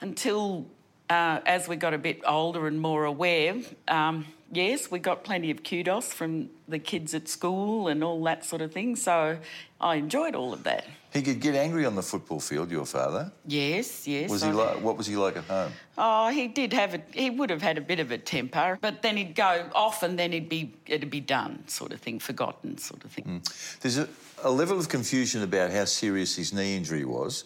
until. 0.00 0.66
Uh, 1.12 1.40
as 1.44 1.68
we 1.68 1.76
got 1.76 1.92
a 1.92 1.98
bit 1.98 2.22
older 2.26 2.66
and 2.66 2.80
more 2.80 3.04
aware, 3.04 3.54
um, 3.88 4.24
yes, 4.50 4.90
we 4.90 4.98
got 4.98 5.22
plenty 5.24 5.50
of 5.50 5.62
kudos 5.62 6.10
from 6.10 6.48
the 6.68 6.78
kids 6.78 7.12
at 7.12 7.28
school 7.28 7.88
and 7.88 8.02
all 8.02 8.24
that 8.24 8.46
sort 8.46 8.62
of 8.62 8.72
thing. 8.72 8.96
So 8.96 9.36
I 9.78 9.96
enjoyed 9.96 10.34
all 10.34 10.54
of 10.54 10.62
that. 10.62 10.86
He 11.12 11.20
could 11.20 11.40
get 11.40 11.54
angry 11.54 11.84
on 11.84 11.96
the 11.96 12.02
football 12.02 12.40
field. 12.40 12.70
Your 12.70 12.86
father 12.86 13.30
Yes, 13.46 14.08
yes. 14.08 14.30
was 14.30 14.42
he 14.42 14.48
I- 14.48 14.52
like? 14.52 14.80
What 14.80 14.96
was 14.96 15.06
he 15.06 15.16
like 15.16 15.36
at 15.36 15.44
home? 15.44 15.72
Oh, 15.98 16.28
he 16.30 16.48
did 16.48 16.72
have 16.72 16.94
a. 16.94 17.02
He 17.12 17.28
would 17.28 17.50
have 17.50 17.60
had 17.60 17.76
a 17.76 17.82
bit 17.82 18.00
of 18.00 18.10
a 18.10 18.16
temper, 18.16 18.78
but 18.80 19.02
then 19.02 19.18
he'd 19.18 19.34
go 19.34 19.68
off, 19.74 20.02
and 20.02 20.18
then 20.18 20.32
he'd 20.32 20.48
be 20.48 20.72
it'd 20.86 21.10
be 21.10 21.20
done, 21.20 21.62
sort 21.66 21.92
of 21.92 22.00
thing, 22.00 22.20
forgotten, 22.20 22.78
sort 22.78 23.04
of 23.04 23.10
thing. 23.12 23.42
There's 23.82 23.98
a, 23.98 24.08
a 24.42 24.50
level 24.50 24.78
of 24.78 24.88
confusion 24.88 25.42
about 25.42 25.70
how 25.72 25.84
serious 25.84 26.36
his 26.36 26.54
knee 26.54 26.74
injury 26.74 27.04
was. 27.04 27.44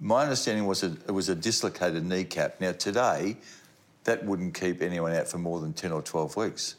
My 0.00 0.22
understanding 0.22 0.66
was 0.66 0.82
that 0.82 1.08
it 1.08 1.12
was 1.12 1.28
a 1.28 1.34
dislocated 1.34 2.04
kneecap. 2.04 2.60
Now 2.60 2.72
today, 2.72 3.36
that 4.04 4.24
wouldn't 4.24 4.54
keep 4.54 4.80
anyone 4.80 5.12
out 5.12 5.28
for 5.28 5.38
more 5.38 5.60
than 5.60 5.72
ten 5.72 5.92
or 5.92 6.02
twelve 6.02 6.36
weeks. 6.36 6.76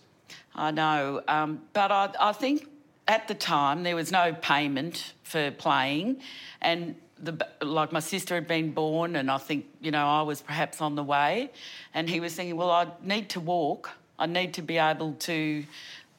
I 0.55 0.71
know, 0.71 1.21
um, 1.27 1.61
but 1.73 1.91
I, 1.91 2.09
I 2.19 2.31
think 2.31 2.67
at 3.07 3.27
the 3.27 3.33
time 3.33 3.83
there 3.83 3.95
was 3.95 4.11
no 4.11 4.33
payment 4.33 5.13
for 5.23 5.51
playing, 5.51 6.21
and 6.61 6.95
the 7.21 7.45
like 7.61 7.91
my 7.91 7.99
sister 7.99 8.35
had 8.35 8.47
been 8.47 8.71
born, 8.71 9.15
and 9.15 9.29
I 9.29 9.37
think 9.37 9.65
you 9.81 9.91
know 9.91 10.07
I 10.07 10.21
was 10.21 10.41
perhaps 10.41 10.81
on 10.81 10.95
the 10.95 11.03
way, 11.03 11.51
and 11.93 12.09
he 12.09 12.19
was 12.19 12.35
thinking, 12.35 12.55
well, 12.55 12.71
I 12.71 12.87
need 13.03 13.29
to 13.29 13.39
walk, 13.39 13.91
I 14.17 14.25
need 14.25 14.53
to 14.55 14.61
be 14.61 14.77
able 14.77 15.13
to 15.13 15.65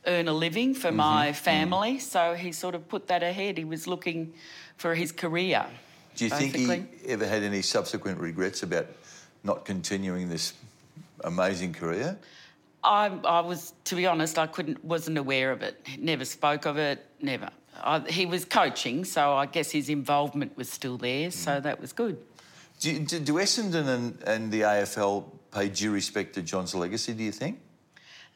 earn 0.07 0.29
a 0.29 0.33
living 0.33 0.75
for 0.75 0.93
my 0.93 1.33
family, 1.33 1.99
so 1.99 2.35
he 2.35 2.53
sort 2.53 2.75
of 2.75 2.89
put 2.89 3.09
that 3.09 3.23
ahead. 3.23 3.59
He 3.59 3.65
was 3.65 3.87
looking 3.87 4.33
for 4.77 4.95
his 4.95 5.13
career. 5.13 5.67
Do 6.21 6.27
you 6.27 6.31
think 6.33 6.55
he 7.03 7.09
ever 7.13 7.27
had 7.27 7.43
any 7.43 7.63
subsequent 7.63 8.21
regrets 8.21 8.63
about 8.63 8.87
not 9.43 9.65
continuing 9.65 10.29
this 10.29 10.53
amazing 11.25 11.73
career? 11.73 12.19
I, 12.85 13.07
I 13.25 13.41
was, 13.41 13.73
to 13.85 13.95
be 13.95 14.07
honest, 14.07 14.39
I 14.39 14.47
couldn't, 14.47 14.85
wasn't 14.85 15.17
aware 15.17 15.51
of 15.51 15.63
it. 15.63 15.81
Never 15.99 16.27
spoke 16.27 16.67
of 16.67 16.77
it. 16.77 17.07
Never. 17.23 17.49
I, 17.83 18.01
he 18.01 18.27
was 18.27 18.45
coaching, 18.45 19.07
so 19.07 19.33
I 19.33 19.47
guess 19.47 19.71
his 19.71 19.89
involvement 19.89 20.55
was 20.59 20.69
still 20.69 20.99
there. 20.99 21.31
So 21.31 21.53
mm-hmm. 21.53 21.63
that 21.63 21.81
was 21.81 21.95
good. 21.95 22.19
Do, 22.81 22.99
do, 22.99 23.19
do 23.19 23.33
Essendon 23.37 23.89
and, 23.89 24.23
and 24.27 24.53
the 24.53 24.61
AFL 24.61 25.25
pay 25.51 25.71
due 25.71 25.91
respect 25.91 26.35
to 26.35 26.43
John's 26.43 26.75
legacy? 26.75 27.15
Do 27.15 27.23
you 27.23 27.33
think? 27.33 27.61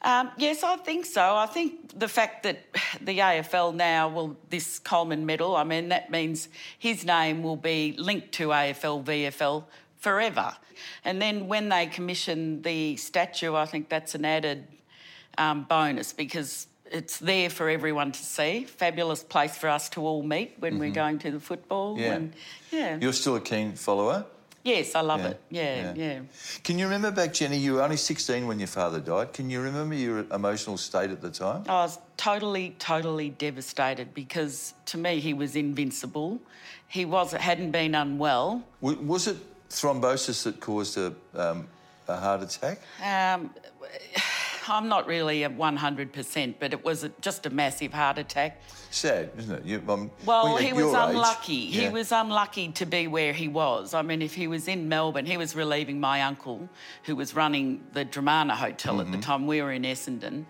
Um, 0.01 0.31
yes, 0.37 0.63
I 0.63 0.75
think 0.77 1.05
so. 1.05 1.35
I 1.35 1.47
think 1.47 1.97
the 1.97 2.07
fact 2.07 2.43
that 2.43 2.59
the 3.01 3.19
AFL 3.19 3.73
now 3.73 4.09
will 4.09 4.37
this 4.49 4.79
Coleman 4.79 5.25
medal. 5.25 5.55
I 5.55 5.63
mean, 5.63 5.89
that 5.89 6.11
means 6.11 6.49
his 6.77 7.05
name 7.05 7.43
will 7.43 7.57
be 7.57 7.95
linked 7.97 8.31
to 8.33 8.49
AFL 8.49 9.03
VFL 9.03 9.63
forever. 9.97 10.55
And 11.03 11.21
then 11.21 11.47
when 11.47 11.69
they 11.69 11.87
commission 11.87 12.61
the 12.61 12.95
statue, 12.97 13.55
I 13.55 13.65
think 13.65 13.89
that's 13.89 14.13
an 14.13 14.25
added 14.25 14.67
um, 15.37 15.63
bonus 15.63 16.13
because 16.13 16.67
it's 16.91 17.17
there 17.17 17.49
for 17.49 17.69
everyone 17.69 18.11
to 18.11 18.23
see. 18.23 18.65
Fabulous 18.65 19.23
place 19.23 19.57
for 19.57 19.69
us 19.69 19.89
to 19.89 20.01
all 20.05 20.21
meet 20.21 20.55
when 20.59 20.77
we're 20.77 20.91
going 20.91 21.19
to 21.19 21.31
the 21.31 21.39
football. 21.39 21.99
Yeah. 21.99 22.13
And, 22.13 22.33
yeah. 22.71 22.97
You're 23.01 23.13
still 23.13 23.35
a 23.35 23.41
keen 23.41 23.73
follower. 23.73 24.25
Yes, 24.65 24.95
I 24.95 25.01
love 25.01 25.21
Yeah, 25.21 25.27
it. 25.29 25.41
Yeah, 25.49 25.75
yeah. 25.75 25.93
yeah. 25.95 26.19
Can 26.63 26.77
you 26.77 26.85
remember 26.85 27.11
back, 27.11 27.33
Jenny? 27.33 27.57
You 27.57 27.75
were 27.75 27.83
only 27.83 27.95
16 27.97 28.45
when 28.47 28.59
your 28.59 28.67
father 28.67 28.99
died. 28.99 29.31
Can 29.31 29.49
you 29.49 29.61
remember 29.61 29.95
your 29.95 30.25
emotional 30.33 30.77
state 30.77 31.11
at 31.11 31.21
the 31.21 31.29
time? 31.29 31.63
I 31.69 31.83
was 31.83 31.99
totally, 32.17 32.75
totally 32.79 33.29
devastated 33.29 34.13
because 34.13 34.73
to 34.87 34.97
me 34.97 35.19
he 35.21 35.33
was 35.33 35.55
invincible. 35.55 36.39
He 36.87 37.05
was 37.05 37.31
hadn't 37.31 37.71
been 37.71 37.95
unwell. 37.95 38.63
W- 38.81 38.99
Was 39.07 39.27
it 39.27 39.37
thrombosis 39.69 40.43
that 40.43 40.59
caused 40.59 40.97
a, 40.97 41.13
um, 41.35 41.67
a 42.07 42.17
heart 42.17 42.41
attack? 42.41 42.79
Um, 43.03 43.51
I'm 44.67 44.87
not 44.89 45.05
really 45.05 45.43
a 45.43 45.49
100%, 45.49 46.55
but 46.59 46.73
it 46.73 46.83
was 46.83 47.03
a, 47.03 47.09
just 47.21 47.45
a 47.45 47.51
massive 47.51 47.93
heart 47.93 48.17
attack. 48.17 48.59
Sad, 48.95 49.31
isn't 49.37 49.53
it? 49.57 49.65
You, 49.65 49.81
um, 49.89 50.09
Well, 50.25 50.55
he 50.55 50.71
was 50.71 50.83
your 50.85 50.95
age- 50.95 51.09
unlucky. 51.09 51.65
He 51.65 51.89
was 51.89 52.13
unlucky 52.13 52.69
to 52.71 52.85
be 52.85 53.07
where 53.07 53.33
he 53.33 53.49
was. 53.49 53.93
I 53.93 54.01
mean, 54.01 54.21
if 54.21 54.33
he 54.33 54.47
was 54.47 54.69
in 54.69 54.87
Melbourne, 54.87 55.25
he 55.25 55.35
was 55.35 55.53
relieving 55.53 55.99
my 55.99 56.21
uncle, 56.21 56.69
who 57.03 57.13
was 57.17 57.35
running 57.35 57.83
the 57.91 58.05
Dromana 58.05 58.51
Hotel 58.53 58.95
Mm-hmm. 58.95 59.13
at 59.13 59.19
the 59.19 59.21
time. 59.25 59.47
We 59.47 59.61
were 59.61 59.73
in 59.73 59.83
Essendon. 59.83 60.45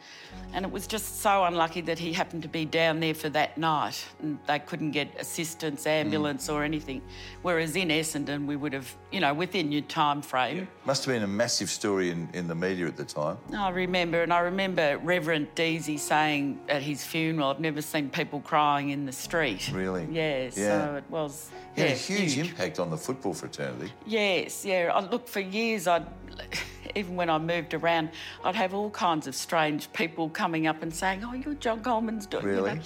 And 0.53 0.63
it 0.63 0.71
was 0.71 0.85
just 0.85 1.21
so 1.21 1.43
unlucky 1.45 1.81
that 1.81 1.97
he 1.97 2.13
happened 2.13 2.43
to 2.43 2.47
be 2.47 2.65
down 2.65 2.99
there 2.99 3.15
for 3.15 3.29
that 3.29 3.57
night. 3.57 4.05
And 4.21 4.37
they 4.47 4.59
couldn't 4.59 4.91
get 4.91 5.07
assistance, 5.19 5.87
ambulance, 5.87 6.47
or 6.47 6.63
anything. 6.63 7.01
Whereas 7.41 7.75
in 7.75 7.87
Essendon, 7.89 8.45
we 8.45 8.55
would 8.55 8.73
have, 8.73 8.93
you 9.11 9.21
know, 9.21 9.33
within 9.33 9.71
your 9.71 9.81
time 9.83 10.21
frame. 10.21 10.67
Must 10.85 11.03
have 11.05 11.15
been 11.15 11.23
a 11.23 11.27
massive 11.27 11.69
story 11.71 12.11
in, 12.11 12.29
in 12.33 12.47
the 12.47 12.53
media 12.55 12.85
at 12.85 12.95
the 12.95 13.05
time. 13.05 13.37
I 13.57 13.69
remember, 13.69 14.21
and 14.21 14.31
I 14.31 14.39
remember 14.39 14.99
Reverend 14.99 15.47
Deasy 15.55 15.97
saying 15.97 16.59
at 16.69 16.83
his 16.83 17.03
funeral, 17.03 17.49
I've 17.49 17.59
never 17.59 17.81
seen 17.81 18.09
people 18.09 18.34
crying 18.41 18.89
in 18.89 19.05
the 19.05 19.11
street. 19.11 19.69
Really? 19.73 20.07
Yeah, 20.11 20.43
Yeah. 20.43 20.49
so 20.51 20.95
it 20.95 21.03
was. 21.09 21.49
Had 21.75 21.87
yeah, 21.89 21.93
a 21.93 21.97
huge, 21.97 22.37
impact 22.37 22.79
on 22.79 22.89
the 22.89 22.97
football 22.97 23.33
fraternity. 23.33 23.91
Yes, 24.05 24.63
yeah. 24.65 24.91
I 24.93 24.99
look 25.01 25.27
for 25.27 25.39
years. 25.41 25.87
I'd 25.87 26.05
even 26.95 27.15
when 27.15 27.29
I 27.29 27.37
moved 27.37 27.73
around, 27.73 28.09
I'd 28.43 28.55
have 28.55 28.73
all 28.73 28.89
kinds 28.89 29.27
of 29.27 29.35
strange 29.35 29.91
people 29.93 30.29
coming 30.29 30.67
up 30.67 30.81
and 30.83 30.93
saying, 30.93 31.23
"Oh, 31.25 31.33
you're 31.33 31.53
John 31.55 31.81
Coleman's 31.81 32.25
daughter." 32.25 32.47
you 32.49 32.55
know. 32.55 32.63
Really? 32.63 32.79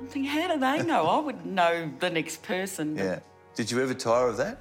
I'm 0.00 0.06
thinking, 0.06 0.24
how 0.24 0.54
do 0.54 0.58
they 0.58 0.82
know? 0.82 1.06
I 1.06 1.18
wouldn't 1.18 1.44
know 1.46 1.90
the 1.98 2.08
next 2.08 2.42
person. 2.42 2.96
Yeah. 2.96 3.18
Did 3.54 3.70
you 3.70 3.82
ever 3.82 3.92
tire 3.92 4.28
of 4.28 4.38
that? 4.38 4.58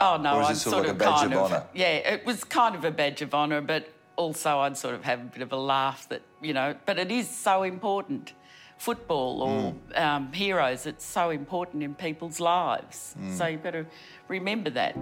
Oh 0.00 0.16
no, 0.16 0.36
Or 0.36 0.42
it 0.42 0.44
I'd 0.46 0.56
sort 0.56 0.74
sort 0.74 0.86
of 0.86 0.92
like 0.92 0.94
a 0.94 0.98
badge 0.98 1.20
kind 1.20 1.34
of 1.34 1.38
of, 1.40 1.52
honour? 1.52 1.64
yeah, 1.74 1.88
it 1.88 2.24
was 2.24 2.44
kind 2.44 2.74
of 2.76 2.84
a 2.84 2.90
badge 2.92 3.22
of 3.22 3.34
honour, 3.34 3.60
but 3.60 3.88
also 4.16 4.60
I'd 4.60 4.76
sort 4.76 4.94
of 4.94 5.04
have 5.04 5.20
a 5.20 5.24
bit 5.24 5.42
of 5.42 5.52
a 5.52 5.56
laugh 5.56 6.08
that 6.10 6.22
you 6.40 6.52
know. 6.54 6.74
But 6.86 6.98
it 6.98 7.10
is 7.10 7.28
so 7.28 7.64
important, 7.64 8.32
football 8.80 9.42
or 9.42 9.74
Mm. 9.74 10.00
um, 10.00 10.32
heroes. 10.32 10.86
It's 10.86 11.04
so 11.04 11.28
important 11.30 11.82
in 11.82 11.94
people's 11.94 12.40
lives. 12.40 13.14
Mm. 13.20 13.36
So 13.36 13.46
you've 13.46 13.62
got 13.62 13.72
to 13.72 13.84
remember 14.28 14.70
that. 14.70 14.96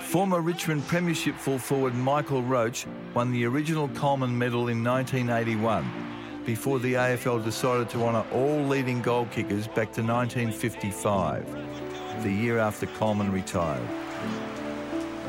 Former 0.00 0.40
Richmond 0.40 0.86
Premiership 0.86 1.36
full 1.36 1.58
forward 1.58 1.94
Michael 1.94 2.42
Roach 2.42 2.86
won 3.14 3.30
the 3.30 3.44
original 3.44 3.88
Coleman 3.88 4.36
medal 4.38 4.68
in 4.68 4.82
1981 4.82 5.84
before 6.46 6.78
the 6.78 6.94
AFL 6.94 7.44
decided 7.44 7.90
to 7.90 8.02
honour 8.04 8.24
all 8.32 8.62
leading 8.64 9.02
goal 9.02 9.26
kickers 9.26 9.66
back 9.66 9.92
to 9.92 10.02
1955, 10.02 11.44
the 12.22 12.30
year 12.32 12.58
after 12.58 12.86
Coleman 12.86 13.30
retired. 13.32 13.82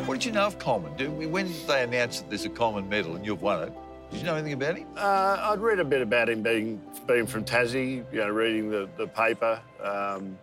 What 0.06 0.14
did 0.20 0.26
you 0.26 0.32
know 0.32 0.46
of 0.46 0.60
Coleman? 0.60 0.94
Do- 0.96 1.10
When 1.12 1.52
they 1.68 1.84
announced 1.84 2.22
that 2.22 2.30
there's 2.30 2.46
a 2.46 2.50
Coleman 2.50 2.88
medal 2.88 3.16
and 3.16 3.26
you've 3.26 3.42
won 3.42 3.64
it, 3.64 3.74
did 4.12 4.20
you 4.20 4.26
know 4.26 4.36
anything 4.36 4.54
about 4.54 4.78
him? 4.78 4.88
Uh, 4.96 5.38
I'd 5.52 5.60
read 5.60 5.80
a 5.80 5.86
bit 5.86 6.02
about 6.02 6.30
him 6.30 6.42
being 6.42 6.82
being 7.08 7.26
from 7.28 7.44
Tassie, 7.46 8.04
you 8.12 8.20
know, 8.20 8.30
reading 8.30 8.70
the, 8.70 8.90
the 8.98 9.08
paper, 9.08 9.62
um, 9.82 10.38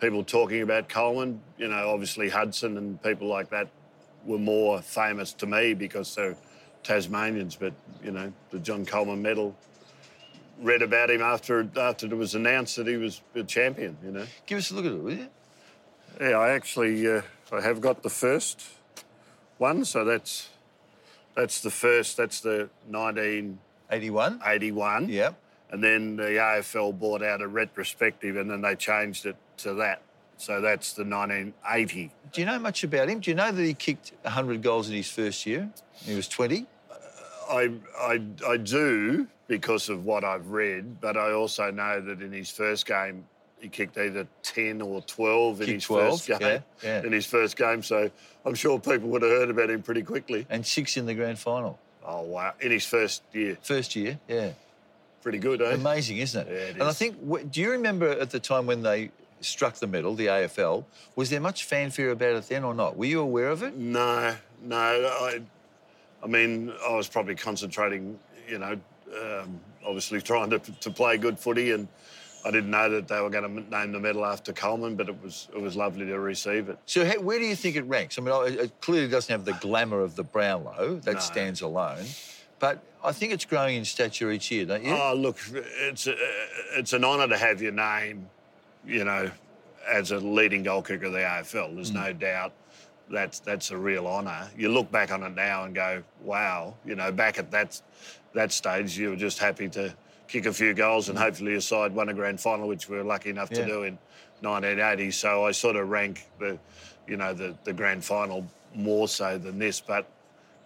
people 0.00 0.24
talking 0.24 0.62
about 0.62 0.88
Coleman. 0.88 1.40
You 1.58 1.68
know, 1.68 1.90
obviously 1.90 2.28
Hudson 2.28 2.76
and 2.76 3.02
people 3.02 3.26
like 3.28 3.50
that 3.50 3.68
were 4.24 4.38
more 4.38 4.80
famous 4.82 5.32
to 5.34 5.46
me 5.46 5.74
because 5.74 6.14
they're 6.14 6.36
Tasmanians. 6.82 7.56
But 7.56 7.74
you 8.02 8.10
know, 8.12 8.32
the 8.50 8.58
John 8.58 8.84
Coleman 8.86 9.22
medal. 9.22 9.56
Read 10.58 10.80
about 10.80 11.10
him 11.10 11.20
after 11.20 11.68
after 11.76 12.06
it 12.06 12.14
was 12.16 12.34
announced 12.34 12.76
that 12.76 12.86
he 12.86 12.96
was 12.96 13.20
a 13.34 13.42
champion. 13.42 13.98
You 14.02 14.10
know, 14.12 14.26
Give 14.46 14.56
us 14.56 14.70
a 14.70 14.74
look 14.74 14.86
at 14.86 14.92
it, 14.92 15.02
will 15.02 15.12
you? 15.12 15.28
yeah, 16.18 16.38
I 16.38 16.52
actually 16.52 17.06
uh, 17.06 17.20
I 17.52 17.60
have 17.60 17.82
got 17.82 18.02
the 18.02 18.08
first 18.08 18.62
one, 19.58 19.84
so 19.84 20.02
that's 20.02 20.48
that's 21.36 21.60
the 21.60 21.70
first. 21.70 22.16
That's 22.16 22.40
the 22.40 22.70
1981. 22.88 24.40
81? 24.44 25.08
Yep. 25.08 25.34
And 25.70 25.84
then 25.84 26.16
the 26.16 26.22
AFL 26.22 26.98
bought 26.98 27.22
out 27.22 27.42
a 27.42 27.46
retrospective 27.46 28.36
and 28.36 28.50
then 28.50 28.62
they 28.62 28.74
changed 28.74 29.26
it 29.26 29.36
to 29.58 29.74
that. 29.74 30.02
So 30.38 30.60
that's 30.60 30.92
the 30.92 31.04
1980. 31.04 32.10
Do 32.32 32.40
you 32.40 32.46
know 32.46 32.58
much 32.58 32.84
about 32.84 33.08
him? 33.08 33.20
Do 33.20 33.30
you 33.30 33.34
know 33.34 33.52
that 33.52 33.62
he 33.62 33.74
kicked 33.74 34.12
100 34.22 34.62
goals 34.62 34.88
in 34.88 34.94
his 34.94 35.10
first 35.10 35.46
year? 35.46 35.70
He 35.92 36.14
was 36.14 36.28
20. 36.28 36.66
I, 37.50 37.72
I, 37.98 38.20
I 38.46 38.56
do 38.56 39.26
because 39.46 39.88
of 39.88 40.04
what 40.04 40.24
I've 40.24 40.48
read, 40.48 41.00
but 41.00 41.16
I 41.16 41.32
also 41.32 41.70
know 41.70 42.00
that 42.00 42.20
in 42.20 42.32
his 42.32 42.50
first 42.50 42.86
game, 42.86 43.26
he 43.60 43.68
kicked 43.68 43.96
either 43.96 44.26
10 44.42 44.82
or 44.82 45.00
12 45.02 45.62
in 45.62 45.68
his 45.68 45.84
12, 45.84 46.10
first 46.10 46.28
game. 46.28 46.38
yeah, 46.40 46.60
yeah. 46.82 47.02
In 47.02 47.12
his 47.12 47.26
first 47.26 47.56
game. 47.56 47.82
So 47.82 48.10
I'm 48.44 48.54
sure 48.54 48.78
people 48.78 49.08
would 49.08 49.22
have 49.22 49.30
heard 49.30 49.50
about 49.50 49.70
him 49.70 49.82
pretty 49.82 50.02
quickly. 50.02 50.46
And 50.50 50.64
six 50.66 50.96
in 50.96 51.06
the 51.06 51.14
grand 51.14 51.38
final. 51.38 51.78
Oh, 52.04 52.22
wow. 52.22 52.54
In 52.60 52.70
his 52.70 52.84
first 52.84 53.22
year. 53.32 53.58
First 53.62 53.96
year, 53.96 54.18
yeah. 54.28 54.52
Pretty 55.22 55.38
good, 55.38 55.60
eh? 55.60 55.72
Amazing, 55.74 56.18
isn't 56.18 56.46
it? 56.46 56.52
Yeah, 56.52 56.58
it 56.58 56.74
and 56.74 56.84
I 56.84 56.92
think, 56.92 57.16
do 57.50 57.60
you 57.60 57.72
remember 57.72 58.08
at 58.08 58.30
the 58.30 58.38
time 58.38 58.66
when 58.66 58.82
they 58.82 59.10
struck 59.40 59.74
the 59.74 59.86
medal, 59.86 60.14
the 60.14 60.26
AFL, 60.26 60.84
was 61.16 61.30
there 61.30 61.40
much 61.40 61.64
fanfare 61.64 62.10
about 62.10 62.36
it 62.36 62.48
then 62.48 62.62
or 62.62 62.74
not? 62.74 62.96
Were 62.96 63.06
you 63.06 63.20
aware 63.20 63.48
of 63.48 63.62
it? 63.62 63.76
No, 63.76 64.36
no. 64.62 64.76
I, 64.76 65.40
I 66.22 66.26
mean, 66.26 66.72
I 66.88 66.94
was 66.94 67.08
probably 67.08 67.34
concentrating, 67.34 68.18
you 68.48 68.58
know, 68.58 68.78
um, 69.20 69.60
obviously 69.84 70.20
trying 70.20 70.50
to, 70.50 70.58
to 70.58 70.90
play 70.90 71.16
good 71.16 71.38
footy, 71.38 71.72
and 71.72 71.88
I 72.46 72.50
didn't 72.52 72.70
know 72.70 72.88
that 72.90 73.08
they 73.08 73.20
were 73.20 73.30
going 73.30 73.64
to 73.64 73.70
name 73.76 73.90
the 73.90 73.98
medal 73.98 74.24
after 74.24 74.52
Coleman, 74.52 74.94
but 74.94 75.08
it 75.08 75.20
was 75.20 75.48
it 75.52 75.60
was 75.60 75.74
lovely 75.74 76.06
to 76.06 76.18
receive 76.20 76.68
it. 76.68 76.78
So 76.86 77.04
how, 77.04 77.20
where 77.20 77.40
do 77.40 77.44
you 77.44 77.56
think 77.56 77.74
it 77.74 77.82
ranks? 77.82 78.18
I 78.18 78.22
mean, 78.22 78.34
it 78.58 78.80
clearly 78.80 79.08
doesn't 79.08 79.32
have 79.32 79.44
the 79.44 79.54
glamour 79.54 80.00
of 80.00 80.14
the 80.14 80.22
Brownlow. 80.22 81.00
That 81.02 81.14
No. 81.14 81.20
stands 81.20 81.60
alone. 81.60 82.04
But 82.60 82.82
I 83.02 83.12
think 83.12 83.32
it's 83.32 83.44
growing 83.44 83.76
in 83.76 83.84
stature 83.84 84.30
each 84.30 84.50
year, 84.50 84.64
don't 84.64 84.84
you? 84.84 84.94
Oh, 84.94 85.14
look, 85.14 85.38
it's 85.52 86.06
a, 86.06 86.14
it's 86.76 86.92
an 86.92 87.04
honour 87.04 87.28
to 87.28 87.36
have 87.36 87.60
your 87.60 87.72
name, 87.72 88.30
you 88.86 89.04
know, 89.04 89.30
as 89.86 90.12
a 90.12 90.18
leading 90.18 90.62
goal 90.62 90.82
kicker 90.82 91.06
of 91.06 91.12
the 91.12 91.18
AFL. 91.18 91.74
There's 91.74 91.90
mm. 91.90 91.94
no 91.94 92.12
doubt 92.12 92.52
that's 93.10 93.40
that's 93.40 93.70
a 93.72 93.76
real 93.76 94.06
honour. 94.06 94.48
You 94.56 94.68
look 94.68 94.90
back 94.92 95.10
on 95.10 95.22
it 95.24 95.34
now 95.34 95.64
and 95.64 95.74
go, 95.74 96.02
wow, 96.22 96.74
you 96.84 96.94
know, 96.94 97.10
back 97.10 97.38
at 97.38 97.50
that 97.50 97.80
that 98.34 98.52
stage, 98.52 98.96
you 98.96 99.10
were 99.10 99.16
just 99.16 99.38
happy 99.38 99.68
to 99.70 99.94
kick 100.28 100.46
a 100.46 100.52
few 100.52 100.74
goals 100.74 101.08
and 101.08 101.18
hopefully 101.18 101.52
your 101.52 101.60
side 101.60 101.94
won 101.94 102.08
a 102.08 102.14
grand 102.14 102.40
final, 102.40 102.68
which 102.68 102.88
we 102.88 102.96
were 102.96 103.04
lucky 103.04 103.30
enough 103.30 103.48
Yeah. 103.50 103.58
to 103.62 103.66
do 103.66 103.82
in 103.84 103.98
1980. 104.40 105.10
So 105.10 105.44
I 105.46 105.52
sort 105.52 105.76
of 105.76 105.88
rank 105.88 106.26
the, 106.38 106.58
you 107.06 107.16
know, 107.16 107.32
the 107.32 107.54
the 107.64 107.72
grand 107.72 108.04
final 108.04 108.46
more 108.74 109.08
so 109.08 109.38
than 109.38 109.58
this. 109.58 109.80
But 109.80 110.06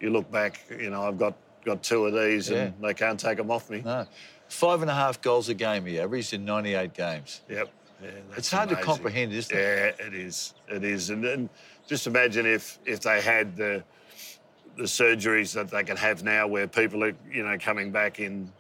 you 0.01 0.11
look 0.11 0.31
back, 0.31 0.61
you 0.71 0.91
know, 0.91 1.07
I've 1.07 1.19
got 1.19 1.35
got 1.65 1.83
two 1.83 2.07
of 2.07 2.15
these 2.15 2.49
and 2.51 2.73
they 2.81 2.95
can't 2.95 3.21
take 3.21 3.37
them 3.37 3.51
off 3.51 3.69
me. 3.71 3.83
No. 3.85 4.07
Five 4.49 4.83
and 4.83 4.91
a 4.91 4.95
half 4.95 5.21
goals 5.21 5.49
a 5.49 5.55
game 5.55 5.85
he 5.87 6.01
averaged 6.01 6.33
in 6.33 6.45
98 6.45 6.93
games. 6.95 7.43
Yep. 7.49 7.69
Yeah, 8.03 8.11
that's 8.29 8.39
It's 8.39 8.51
hard 8.51 8.71
to 8.71 8.77
comprehend, 8.77 9.33
isn't 9.33 9.55
it? 9.57 9.61
Yeah, 9.61 10.07
it 10.07 10.15
is. 10.15 10.55
It 10.69 10.83
is. 10.85 11.11
And 11.11 11.23
then 11.23 11.51
just 11.87 12.07
imagine 12.07 12.47
if 12.47 12.79
if 12.87 13.01
they 13.01 13.21
had 13.21 13.57
the 13.57 13.85
the 14.77 14.85
surgeries 14.85 15.53
that 15.53 15.69
they 15.71 15.85
can 15.85 15.97
have 15.99 16.23
now, 16.25 16.47
where 16.47 16.67
people 16.67 17.05
are 17.05 17.13
you 17.31 17.43
know 17.45 17.59
coming 17.59 17.91
back 17.93 18.19
in 18.19 18.51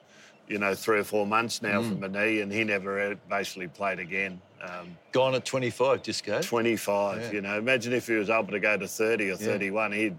you 0.50 0.59
know 0.59 0.75
three 0.75 0.99
or 0.99 1.04
four 1.04 1.26
months 1.26 1.62
now 1.62 1.80
Mm. 1.80 1.88
from 1.88 2.02
a 2.04 2.09
knee, 2.09 2.40
and 2.40 2.52
he 2.52 2.64
never 2.64 3.00
uh, 3.00 3.14
basically 3.28 3.69
played 3.69 4.00
again. 4.00 4.40
Um, 4.62 4.97
Gone 5.12 5.35
at 5.37 5.45
25, 5.45 6.02
Disco. 6.02 6.42
25. 6.42 7.23
Yeah. 7.23 7.30
You 7.33 7.40
know, 7.40 7.57
imagine 7.57 7.92
if 7.95 8.07
he 8.09 8.14
was 8.14 8.28
able 8.28 8.49
to 8.49 8.61
go 8.61 8.76
to 8.76 8.87
30 8.87 9.30
or 9.30 9.37
31, 9.37 9.92
he'd 9.92 10.19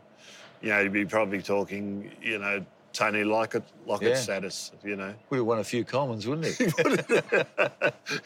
you 0.62 0.70
know 0.70 0.82
he'd 0.82 0.94
be 0.94 1.06
probably 1.06 1.42
talking 1.42 2.10
you 2.22 2.40
know 2.40 2.66
Tony 2.94 3.24
Lockett 3.24 3.64
Lockett 3.86 4.10
Yeah. 4.10 4.16
status. 4.16 4.72
You 4.84 4.96
know. 4.96 5.14
Would 5.30 5.38
have 5.38 5.46
won 5.46 5.60
a 5.60 5.64
few 5.64 5.84
Colemans, 5.86 6.26
wouldn't 6.26 6.48
he? 6.48 6.66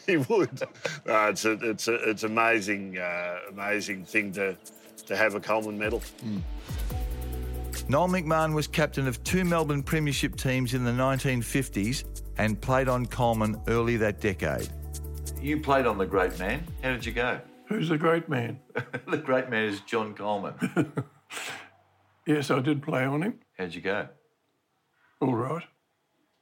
he 0.12 0.16
would. 0.16 0.62
Uh, 1.08 1.28
it's 1.30 1.44
a, 1.44 1.52
it's 1.70 1.88
a, 1.88 1.94
it's 2.10 2.22
amazing, 2.22 2.98
uh, 2.98 3.38
amazing 3.50 4.04
thing 4.04 4.32
to 4.32 4.56
to 5.06 5.16
have 5.16 5.34
a 5.34 5.40
Coleman 5.40 5.76
medal. 5.78 6.02
Noel 7.88 8.08
McMahon 8.08 8.52
was 8.52 8.66
captain 8.66 9.06
of 9.06 9.22
two 9.22 9.44
Melbourne 9.44 9.82
Premiership 9.82 10.34
teams 10.36 10.74
in 10.74 10.84
the 10.84 10.90
1950s 10.90 12.04
and 12.36 12.60
played 12.60 12.88
on 12.88 13.06
Coleman 13.06 13.60
early 13.68 13.96
that 13.98 14.20
decade. 14.20 14.68
you 15.40 15.60
played 15.60 15.86
on 15.86 15.96
the 15.96 16.06
great 16.06 16.36
man. 16.38 16.66
How 16.82 16.90
did 16.90 17.06
you 17.06 17.12
go? 17.12 17.40
Who's 17.68 17.88
the 17.88 17.98
great 17.98 18.28
man? 18.28 18.58
the 19.08 19.18
great 19.18 19.50
man 19.50 19.64
is 19.64 19.80
John 19.82 20.14
Coleman. 20.14 20.54
Yes, 22.26 22.50
I 22.50 22.58
did 22.58 22.82
play 22.82 23.04
on 23.04 23.22
him. 23.22 23.38
How'd 23.56 23.72
you 23.72 23.80
go? 23.80 24.08
All 25.20 25.36
right. 25.36 25.62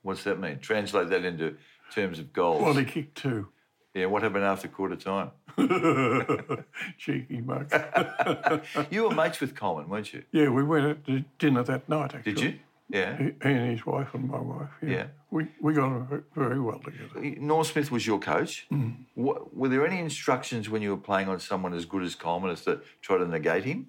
What's 0.00 0.24
that 0.24 0.40
mean? 0.40 0.58
Translate 0.60 1.10
that 1.10 1.26
into 1.26 1.56
terms 1.92 2.18
of 2.18 2.32
goals. 2.32 2.62
Well, 2.62 2.72
he 2.72 2.86
kicked 2.86 3.18
two. 3.18 3.48
Yeah, 3.94 4.06
what 4.06 4.22
happened 4.22 4.44
after 4.44 4.68
quarter 4.68 4.96
time? 4.96 5.30
Cheeky 6.98 7.40
mug. 7.40 7.72
You 8.90 9.04
were 9.04 9.14
mates 9.14 9.40
with 9.40 9.54
Coleman, 9.54 9.88
weren't 9.88 10.12
you? 10.12 10.24
yeah, 10.32 10.48
we 10.48 10.62
went 10.64 10.86
out 10.86 11.06
to 11.06 11.24
dinner 11.38 11.62
that 11.62 11.88
night, 11.88 12.14
actually. 12.14 12.32
Did 12.34 12.42
you? 12.42 12.58
Yeah. 12.90 13.16
He, 13.16 13.24
he 13.24 13.32
and 13.42 13.70
his 13.70 13.86
wife 13.86 14.08
and 14.14 14.28
my 14.28 14.40
wife. 14.40 14.68
Yeah. 14.82 14.88
Yeah. 14.90 15.06
We, 15.30 15.46
we 15.60 15.72
got 15.74 15.84
on 15.84 16.24
very 16.34 16.60
well 16.60 16.80
together. 16.80 17.20
Norm 17.40 17.64
Smith 17.64 17.90
was 17.90 18.06
your 18.06 18.18
coach. 18.18 18.66
What, 19.14 19.56
were 19.56 19.68
there 19.68 19.86
any 19.86 19.98
instructions 19.98 20.68
when 20.68 20.82
you 20.82 20.90
were 20.90 20.96
playing 20.96 21.28
on 21.28 21.40
someone 21.40 21.72
as 21.72 21.86
good 21.86 22.02
as 22.02 22.14
Coleman 22.14 22.50
as 22.50 22.62
to 22.64 22.80
try 23.00 23.18
to 23.18 23.26
negate 23.26 23.64
him? 23.64 23.88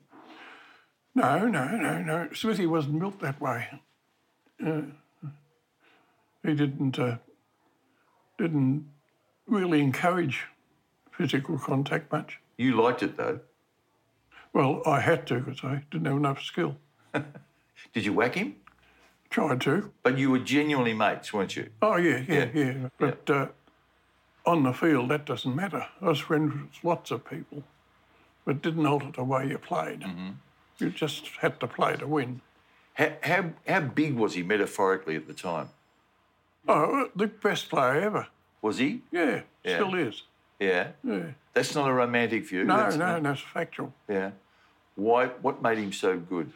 No, 1.14 1.48
no, 1.48 1.68
no, 1.68 2.02
no. 2.02 2.30
Smithy 2.34 2.66
wasn't 2.66 3.00
built 3.00 3.20
that 3.22 3.40
way. 3.40 3.68
Uh, 4.66 4.82
he 6.44 6.54
didn't 6.54 6.98
uh, 7.00 7.18
didn't 8.38 8.88
really 9.48 9.82
encourage 9.82 10.46
physical 11.12 11.58
contact 11.58 12.12
much. 12.12 12.40
You 12.58 12.80
liked 12.82 13.04
it 13.04 13.18
though. 13.18 13.40
Well, 14.54 14.82
I 14.86 15.02
had 15.02 15.28
to 15.28 15.40
because 15.40 15.64
I 15.64 15.84
didn't 15.92 16.06
have 16.08 16.18
enough 16.18 16.42
skill. 16.42 16.78
Did 17.94 18.06
you 18.06 18.14
whack 18.14 18.36
him? 18.36 18.56
Tried 19.30 19.62
to. 19.62 19.92
But 20.04 20.18
you 20.18 20.32
were 20.32 20.40
genuinely 20.40 20.94
mates, 20.94 21.34
weren't 21.34 21.56
you? 21.56 21.70
Oh 21.82 21.98
yeah, 21.98 22.24
yeah, 22.28 22.46
Yeah. 22.54 22.62
yeah. 22.74 22.90
But 22.98 23.30
Uh, 23.30 23.48
on 24.46 24.64
the 24.64 24.74
field, 24.74 25.10
that 25.10 25.26
doesn't 25.26 25.56
matter. 25.56 25.88
I 26.02 26.06
was 26.06 26.20
friends 26.20 26.54
with 26.54 26.84
lots 26.84 27.12
of 27.12 27.28
people, 27.28 27.64
but 28.46 28.62
didn't 28.62 28.86
alter 28.86 29.12
the 29.12 29.24
way 29.24 29.48
you 29.48 29.58
played. 29.58 30.06
You 30.78 30.90
just 30.92 31.28
had 31.42 31.60
to 31.62 31.68
play 31.68 31.96
to 31.98 32.06
win. 32.06 32.42
How, 32.94 33.12
how, 33.24 33.50
how 33.68 33.80
big 33.82 34.14
was 34.16 34.36
he 34.36 34.44
metaphorically 34.44 35.16
at 35.16 35.26
the 35.28 35.34
time? 35.34 35.70
Oh, 36.68 37.10
the 37.16 37.28
best 37.28 37.70
player 37.70 38.00
ever. 38.02 38.28
Was 38.66 38.80
he? 38.80 39.04
Yeah, 39.12 39.42
Yeah. 39.64 39.76
still 39.76 39.94
is. 39.94 40.24
Yeah. 40.60 40.88
Yeah. 41.04 41.34
That's 41.54 41.76
not 41.76 41.88
a 41.88 41.94
romantic 41.94 42.48
view. 42.50 42.64
No, 42.64 42.78
That's- 42.78 42.98
no, 42.98 43.20
that's 43.20 43.42
factual. 43.42 43.94
Yeah. 44.10 44.32
Why? 44.96 45.28
What 45.28 45.62
made 45.62 45.78
him 45.78 45.94
so 45.94 46.18
good? 46.18 46.52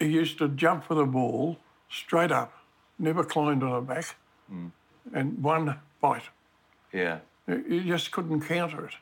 He 0.00 0.06
used 0.06 0.38
to 0.38 0.48
jump 0.48 0.84
for 0.84 0.94
the 0.94 1.04
ball 1.04 1.58
straight 1.90 2.32
up, 2.32 2.54
never 2.98 3.22
climbed 3.22 3.62
on 3.62 3.72
the 3.74 3.80
back, 3.82 4.14
hmm. 4.48 4.68
and 5.12 5.42
one 5.42 5.78
bite. 6.00 6.30
Yeah. 6.90 7.18
You 7.46 7.82
just 7.84 8.12
couldn't 8.12 8.40
counter 8.48 8.86
it. 8.86 8.94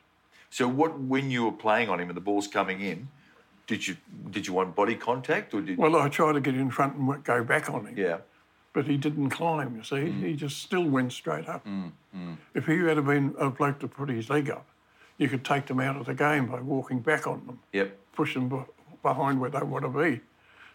So 0.49 0.67
what? 0.67 0.99
When 0.99 1.31
you 1.31 1.45
were 1.45 1.57
playing 1.65 1.87
on 1.89 2.01
him 2.01 2.09
and 2.09 2.17
the 2.17 2.27
ball's 2.29 2.47
coming 2.47 2.81
in, 2.81 3.07
did 3.65 3.87
you 3.87 3.95
did 4.29 4.45
you 4.45 4.53
want 4.53 4.75
body 4.75 4.95
contact 4.95 5.53
or 5.53 5.61
did? 5.61 5.77
Well, 5.77 5.95
I 5.95 6.09
tried 6.09 6.33
to 6.33 6.41
get 6.41 6.55
in 6.55 6.69
front 6.69 6.95
and 6.97 7.23
go 7.23 7.45
back 7.45 7.69
on 7.69 7.85
him, 7.85 7.97
yeah. 7.97 8.17
But 8.75 8.85
he 8.87 8.97
didn't 8.97 9.29
climb, 9.29 9.77
you 9.77 9.83
see. 9.83 9.95
Mm. 10.11 10.21
He 10.21 10.33
just 10.35 10.61
still 10.61 10.83
went 10.83 11.13
straight 11.13 11.47
up. 11.47 11.65
Mm, 11.65 11.93
mm. 12.13 12.35
If 12.53 12.65
he 12.65 12.77
had 12.79 13.03
been 13.05 13.33
a 13.39 13.49
bloke 13.49 13.79
to 13.79 13.87
put 13.87 14.09
his 14.09 14.29
leg 14.29 14.49
up, 14.49 14.65
you 15.17 15.29
could 15.29 15.45
take 15.45 15.65
them 15.67 15.79
out 15.79 15.95
of 15.95 16.05
the 16.07 16.13
game 16.13 16.47
by 16.47 16.59
walking 16.59 16.99
back 16.99 17.25
on 17.25 17.45
them, 17.47 17.59
Yep. 17.71 17.97
push 18.13 18.33
them 18.33 18.49
be- 18.49 18.65
behind 19.01 19.39
where 19.39 19.49
they 19.49 19.61
want 19.61 19.85
to 19.85 19.89
be. 19.89 20.19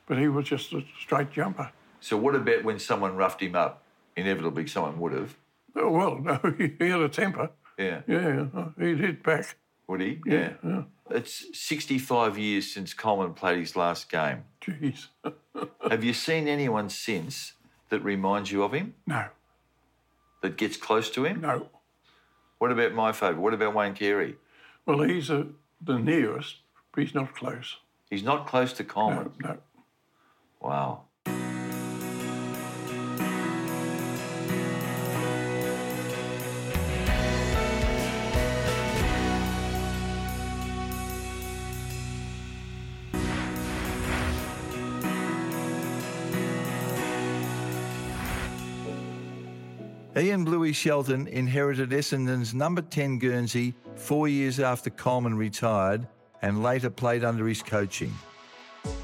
But 0.06 0.16
he 0.18 0.28
was 0.28 0.46
just 0.46 0.72
a 0.72 0.82
straight 0.98 1.30
jumper. 1.30 1.70
So 2.00 2.16
what 2.16 2.34
about 2.34 2.64
when 2.64 2.78
someone 2.78 3.16
roughed 3.16 3.42
him 3.42 3.54
up? 3.54 3.82
Inevitably, 4.16 4.66
someone 4.66 4.98
would 4.98 5.12
have. 5.12 5.36
Oh, 5.76 5.90
well, 5.90 6.18
no, 6.18 6.40
he 6.78 6.88
had 6.88 7.00
a 7.02 7.08
temper. 7.10 7.50
Yeah. 7.78 8.00
Yeah, 8.06 8.46
uh, 8.56 8.68
he'd 8.78 8.98
hit 8.98 9.22
back. 9.22 9.56
Would 9.88 10.00
he? 10.00 10.20
Yeah. 10.24 10.54
It's 11.10 11.44
65 11.58 12.38
years 12.38 12.72
since 12.72 12.94
Coleman 12.94 13.34
played 13.34 13.58
his 13.58 13.76
last 13.76 14.10
game. 14.10 14.44
Jeez. 14.62 15.08
Have 15.90 16.02
you 16.02 16.14
seen 16.14 16.48
anyone 16.48 16.88
since 16.88 17.54
that 17.90 18.00
reminds 18.02 18.50
you 18.50 18.62
of 18.62 18.72
him? 18.72 18.94
no, 19.06 19.26
That 20.42 20.56
gets 20.56 20.76
close 20.76 21.10
to 21.10 21.24
him? 21.24 21.40
no. 21.42 21.68
What 22.58 22.72
about 22.72 22.92
my 22.92 23.12
favourite? 23.12 23.38
What 23.40 23.54
about 23.54 23.74
Wayne 23.74 23.94
Carey? 23.94 24.36
Well, 24.84 25.00
he's 25.00 25.30
a, 25.30 25.46
the 25.80 25.98
nearest, 25.98 26.56
but 26.92 27.02
he's 27.04 27.14
not 27.14 27.34
close. 27.34 27.78
He's 28.10 28.22
not 28.22 28.46
close 28.46 28.72
to 28.74 28.84
Coleman. 28.84 29.32
No, 29.42 29.48
no. 29.50 29.58
Wow. 30.60 31.04
Ian 50.20 50.44
Bluey 50.44 50.74
Shelton 50.74 51.26
inherited 51.28 51.92
Essendon's 51.92 52.52
number 52.52 52.82
10 52.82 53.18
Guernsey 53.20 53.72
four 53.96 54.28
years 54.28 54.60
after 54.60 54.90
Coleman 54.90 55.34
retired 55.34 56.06
and 56.42 56.62
later 56.62 56.90
played 56.90 57.24
under 57.24 57.48
his 57.48 57.62
coaching. 57.62 58.12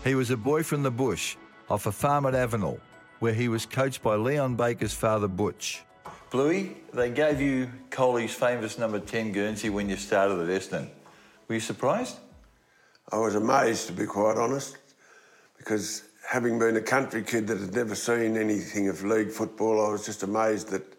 He 0.04 0.14
was 0.14 0.30
a 0.30 0.36
boy 0.36 0.62
from 0.62 0.82
the 0.82 0.90
bush 0.90 1.36
off 1.70 1.86
a 1.86 1.92
farm 1.92 2.26
at 2.26 2.34
Avenel, 2.34 2.78
where 3.20 3.32
he 3.32 3.48
was 3.48 3.64
coached 3.64 4.02
by 4.02 4.14
Leon 4.16 4.56
Baker's 4.56 4.92
father 4.92 5.26
Butch. 5.26 5.84
Bluey, 6.28 6.76
they 6.92 7.08
gave 7.08 7.40
you 7.40 7.70
Coley's 7.88 8.34
famous 8.34 8.76
number 8.76 9.00
10 9.00 9.32
Guernsey 9.32 9.70
when 9.70 9.88
you 9.88 9.96
started 9.96 10.38
at 10.38 10.48
Essendon. 10.48 10.90
Were 11.48 11.54
you 11.54 11.62
surprised? 11.62 12.18
I 13.10 13.16
was 13.16 13.36
amazed, 13.36 13.86
to 13.86 13.94
be 13.94 14.04
quite 14.04 14.36
honest, 14.36 14.76
because 15.56 16.02
having 16.28 16.58
been 16.58 16.76
a 16.76 16.82
country 16.82 17.22
kid 17.22 17.46
that 17.46 17.58
had 17.58 17.74
never 17.74 17.94
seen 17.94 18.36
anything 18.36 18.90
of 18.90 19.02
league 19.02 19.30
football, 19.30 19.86
I 19.86 19.90
was 19.90 20.04
just 20.04 20.22
amazed 20.22 20.68
that 20.68 20.95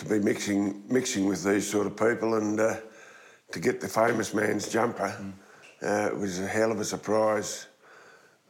to 0.00 0.08
be 0.08 0.18
mixing 0.18 0.82
mixing 0.88 1.26
with 1.26 1.44
these 1.44 1.70
sort 1.70 1.86
of 1.86 1.96
people 1.96 2.34
and 2.34 2.58
uh, 2.58 2.76
to 3.52 3.60
get 3.60 3.80
the 3.80 3.88
famous 3.88 4.34
man's 4.34 4.68
jumper 4.68 5.14
uh, 5.82 6.10
it 6.12 6.18
was 6.18 6.38
a 6.40 6.46
hell 6.46 6.70
of 6.70 6.80
a 6.80 6.84
surprise. 6.84 7.66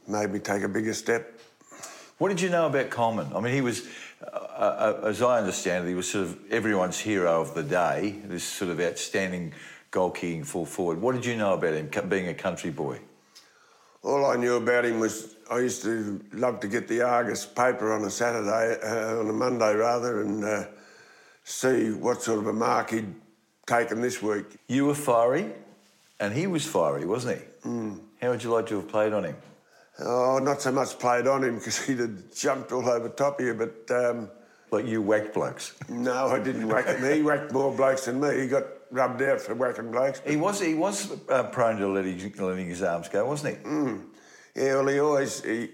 Made 0.09 0.31
me 0.31 0.41
take 0.41 0.63
a 0.63 0.69
bigger 0.69 0.95
step. 0.95 1.39
What 2.19 2.29
did 2.29 2.41
you 2.41 2.51
know 2.51 2.67
about 2.67 2.91
Coleman? 2.91 3.29
I 3.35 3.41
mean, 3.41 3.55
he 3.55 3.61
was, 3.61 3.87
uh, 4.21 4.37
uh, 4.37 5.01
as 5.05 5.23
I 5.23 5.39
understand 5.39 5.87
it, 5.87 5.91
he 5.91 5.95
was 5.95 6.11
sort 6.11 6.27
of 6.27 6.39
everyone's 6.51 6.99
hero 6.99 7.41
of 7.41 7.55
the 7.55 7.63
day, 7.63 8.17
this 8.25 8.43
sort 8.43 8.71
of 8.71 8.81
outstanding 8.81 9.53
goal 9.91 10.11
kicking 10.11 10.45
full 10.45 10.67
forward. 10.67 11.01
What 11.01 11.15
did 11.15 11.25
you 11.25 11.37
know 11.37 11.55
about 11.55 11.75
him, 11.75 12.09
being 12.09 12.29
a 12.29 12.35
country 12.35 12.71
boy? 12.71 12.99
All 14.03 14.27
I 14.27 14.37
knew 14.37 14.57
about 14.57 14.85
him 14.85 14.99
was 14.99 15.37
I 15.51 15.61
used 15.61 15.83
to 15.83 16.21
love 16.33 16.61
to 16.61 16.69
get 16.69 16.89
the 16.89 17.03
Argus 17.03 17.47
paper 17.47 17.93
on 17.93 18.03
a 18.05 18.11
Saturday, 18.11 18.77
uh, 18.83 19.21
on 19.21 19.29
a 19.29 19.33
Monday 19.33 19.75
rather, 19.75 20.23
and 20.23 20.45
uh, 20.45 20.65
see 21.45 21.91
what 21.93 22.23
sort 22.23 22.39
of 22.39 22.47
a 22.47 22.53
mark 22.53 22.91
he'd 22.91 23.15
taken 23.67 24.01
this 24.01 24.23
week. 24.23 24.47
You 24.69 24.87
were 24.87 24.95
fiery, 24.95 25.47
and 26.19 26.33
he 26.33 26.47
was 26.47 26.67
fiery, 26.67 27.07
wasn't 27.07 27.39
he? 27.39 27.45
Hmm. 27.63 27.95
How 28.21 28.31
would 28.31 28.43
you 28.45 28.51
like 28.51 28.67
to 28.67 28.77
have 28.77 28.89
played 28.89 29.13
on 29.13 29.25
him? 29.25 29.37
Oh, 30.01 30.39
not 30.39 30.63
so 30.63 30.73
much 30.73 30.99
played 30.99 31.27
on 31.27 31.45
him 31.45 31.57
because 31.57 31.79
he'd 31.87 31.99
have 32.01 32.35
jumped 32.35 32.73
all 32.73 32.89
over 32.89 33.09
top 33.09 33.41
of 33.41 33.47
you, 33.47 33.55
but 33.55 33.91
um, 33.95 34.31
Like 34.71 34.87
you 34.87 35.03
whacked 35.03 35.35
blokes. 35.35 35.75
no, 35.89 36.29
I 36.29 36.39
didn't 36.39 36.69
whack 36.69 36.87
him. 36.87 37.13
He 37.13 37.23
whacked 37.23 37.53
more 37.53 37.73
blokes 37.75 38.05
than 38.07 38.21
me. 38.21 38.41
He 38.41 38.47
got 38.47 38.65
rubbed 38.91 39.23
out 39.23 39.41
for 39.41 39.55
whacking 39.55 39.91
blokes. 39.91 40.21
He 40.27 40.37
was 40.37 40.61
he 40.61 40.75
was 40.75 41.13
uh, 41.29 41.45
prone 41.45 41.77
to 41.79 41.89
letting, 41.89 42.19
letting 42.39 42.67
his 42.69 42.83
arms 42.83 43.09
go, 43.09 43.25
wasn't 43.27 43.57
he? 43.59 43.65
Mm. 43.65 44.05
Yeah, 44.55 44.75
well, 44.77 44.87
he 44.89 44.99
always 45.01 45.43
he, 45.45 45.71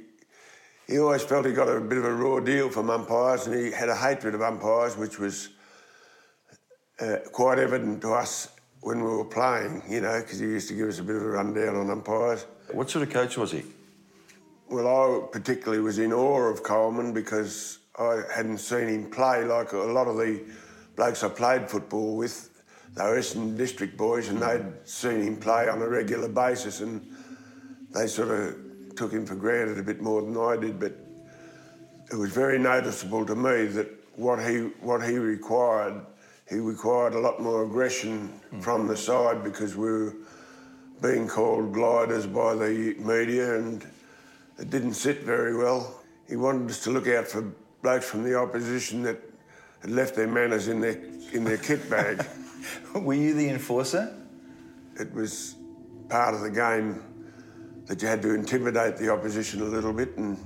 he 0.86 0.98
always 0.98 1.22
felt 1.22 1.46
he 1.46 1.52
got 1.52 1.68
a 1.68 1.80
bit 1.80 1.98
of 1.98 2.04
a 2.04 2.12
raw 2.14 2.40
deal 2.40 2.68
from 2.70 2.90
umpires, 2.90 3.46
and 3.46 3.54
he 3.58 3.70
had 3.72 3.88
a 3.88 3.96
hatred 3.96 4.34
of 4.34 4.42
umpires, 4.42 4.96
which 4.96 5.18
was 5.18 5.48
uh, 7.00 7.16
quite 7.32 7.58
evident 7.58 8.00
to 8.02 8.12
us 8.12 8.48
when 8.80 9.02
we 9.02 9.10
were 9.10 9.24
playing. 9.24 9.82
You 9.88 10.00
know, 10.00 10.20
because 10.20 10.38
he 10.38 10.46
used 10.46 10.68
to 10.68 10.74
give 10.74 10.88
us 10.88 10.98
a 10.98 11.02
bit 11.02 11.16
of 11.16 11.22
a 11.22 11.28
rundown 11.28 11.76
on 11.76 11.90
umpires. 11.90 12.46
What 12.72 12.90
sort 12.90 13.06
of 13.06 13.12
coach 13.12 13.36
was 13.36 13.52
he? 13.52 13.62
Well, 14.68 14.88
I 14.88 15.26
particularly 15.30 15.80
was 15.80 15.98
in 15.98 16.12
awe 16.12 16.50
of 16.50 16.62
Coleman 16.62 17.12
because 17.12 17.78
I 17.98 18.22
hadn't 18.34 18.58
seen 18.58 18.88
him 18.88 19.10
play 19.10 19.44
like 19.44 19.72
a 19.72 19.78
lot 19.78 20.08
of 20.08 20.16
the 20.16 20.44
blokes 20.96 21.22
I 21.22 21.28
played 21.28 21.70
football 21.70 22.16
with. 22.16 22.50
They 22.94 23.04
were 23.04 23.18
Essendon 23.18 23.56
district 23.56 23.96
boys 23.96 24.28
and 24.28 24.40
they'd 24.40 24.64
seen 24.84 25.22
him 25.22 25.36
play 25.36 25.68
on 25.68 25.82
a 25.82 25.88
regular 25.88 26.28
basis 26.28 26.80
and 26.80 27.06
they 27.92 28.06
sort 28.06 28.30
of 28.30 28.56
took 28.96 29.12
him 29.12 29.24
for 29.26 29.34
granted 29.34 29.78
a 29.78 29.82
bit 29.82 30.00
more 30.00 30.22
than 30.22 30.36
I 30.36 30.56
did. 30.56 30.80
But 30.80 30.96
it 32.10 32.16
was 32.16 32.32
very 32.32 32.58
noticeable 32.58 33.24
to 33.26 33.34
me 33.34 33.66
that 33.66 33.88
what 34.16 34.44
he 34.44 34.58
what 34.80 35.06
he 35.06 35.18
required, 35.18 36.00
he 36.48 36.56
required 36.56 37.14
a 37.14 37.18
lot 37.18 37.40
more 37.40 37.64
aggression 37.64 38.40
from 38.60 38.86
the 38.86 38.96
side 38.96 39.42
because 39.42 39.76
we 39.76 39.90
were 39.90 40.14
being 41.02 41.26
called 41.26 41.72
gliders 41.72 42.26
by 42.26 42.54
the 42.54 42.94
media 42.98 43.58
and 43.58 43.84
it 44.58 44.70
didn't 44.70 44.94
sit 44.94 45.22
very 45.22 45.56
well. 45.56 46.02
He 46.28 46.36
wanted 46.36 46.70
us 46.70 46.82
to 46.84 46.90
look 46.90 47.08
out 47.08 47.26
for 47.26 47.52
blokes 47.82 48.08
from 48.08 48.22
the 48.22 48.36
opposition 48.36 49.02
that 49.02 49.20
had 49.80 49.90
left 49.90 50.14
their 50.14 50.28
manners 50.28 50.68
in 50.68 50.80
their 50.80 51.00
in 51.32 51.44
their 51.44 51.58
kit 51.58 51.90
bag. 51.90 52.24
Were 52.94 53.14
you 53.14 53.34
the 53.34 53.48
enforcer? 53.48 54.14
it 54.98 55.12
was 55.12 55.56
part 56.08 56.34
of 56.34 56.40
the 56.40 56.50
game 56.50 57.02
that 57.86 58.02
you 58.02 58.08
had 58.08 58.22
to 58.22 58.34
intimidate 58.34 58.96
the 58.96 59.10
opposition 59.10 59.60
a 59.62 59.64
little 59.64 59.92
bit, 59.92 60.16
and 60.16 60.38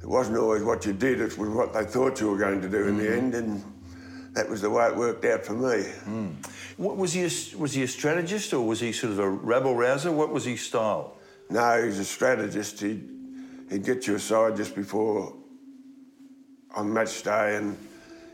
it 0.00 0.06
wasn't 0.06 0.36
always 0.36 0.62
what 0.62 0.84
you 0.84 0.92
did; 0.92 1.20
it 1.20 1.36
was 1.38 1.48
what 1.48 1.72
they 1.72 1.84
thought 1.84 2.20
you 2.20 2.30
were 2.30 2.38
going 2.38 2.60
to 2.60 2.68
do 2.68 2.88
in 2.88 2.96
the 2.98 3.04
mm-hmm. 3.04 3.18
end, 3.18 3.34
and 3.34 3.64
that 4.32 4.48
was 4.48 4.62
the 4.62 4.70
way 4.70 4.86
it 4.86 4.96
worked 4.96 5.24
out 5.24 5.44
for 5.44 5.54
me. 5.54 5.84
What, 6.76 6.96
was 6.96 7.12
he 7.12 7.22
a, 7.22 7.58
was 7.58 7.74
he 7.74 7.82
a 7.82 7.88
strategist 7.88 8.52
or 8.54 8.66
was 8.66 8.80
he 8.80 8.92
sort 8.92 9.12
of 9.12 9.18
a 9.18 9.28
rabble 9.28 9.74
rouser? 9.74 10.10
What 10.10 10.30
was 10.30 10.44
his 10.44 10.60
style? 10.60 11.16
No, 11.50 11.80
he 11.80 11.86
was 11.86 11.98
a 11.98 12.04
strategist. 12.04 12.80
He 12.80 13.02
he'd 13.70 13.84
get 13.84 14.06
you 14.06 14.14
aside 14.16 14.56
just 14.56 14.74
before 14.74 15.34
on 16.74 16.92
match 16.92 17.22
day 17.22 17.56
and 17.56 17.76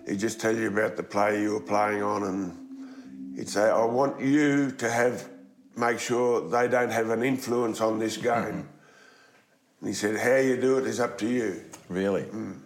he'd 0.07 0.19
just 0.19 0.41
tell 0.41 0.55
you 0.55 0.69
about 0.69 0.97
the 0.97 1.03
play 1.03 1.43
you 1.43 1.55
were 1.55 1.61
playing 1.61 2.03
on 2.03 2.25
and 2.25 3.37
he'd 3.37 3.49
say, 3.49 3.69
I 3.69 3.85
want 3.85 4.21
you 4.21 4.71
to 4.73 4.91
have 4.91 5.29
make 5.77 6.01
sure 6.01 6.49
they 6.49 6.69
don't 6.69 6.91
have 6.91 7.11
an 7.11 7.23
influence 7.23 7.81
on 7.81 7.99
this 7.99 8.17
game. 8.17 8.33
Mm-hmm. 8.33 9.81
And 9.81 9.89
he 9.89 9.93
said, 9.93 10.19
How 10.19 10.37
you 10.37 10.61
do 10.61 10.79
it 10.79 10.87
is 10.87 11.01
up 11.01 11.17
to 11.19 11.29
you. 11.29 11.63
Really? 11.89 12.23
Mm. 12.23 12.59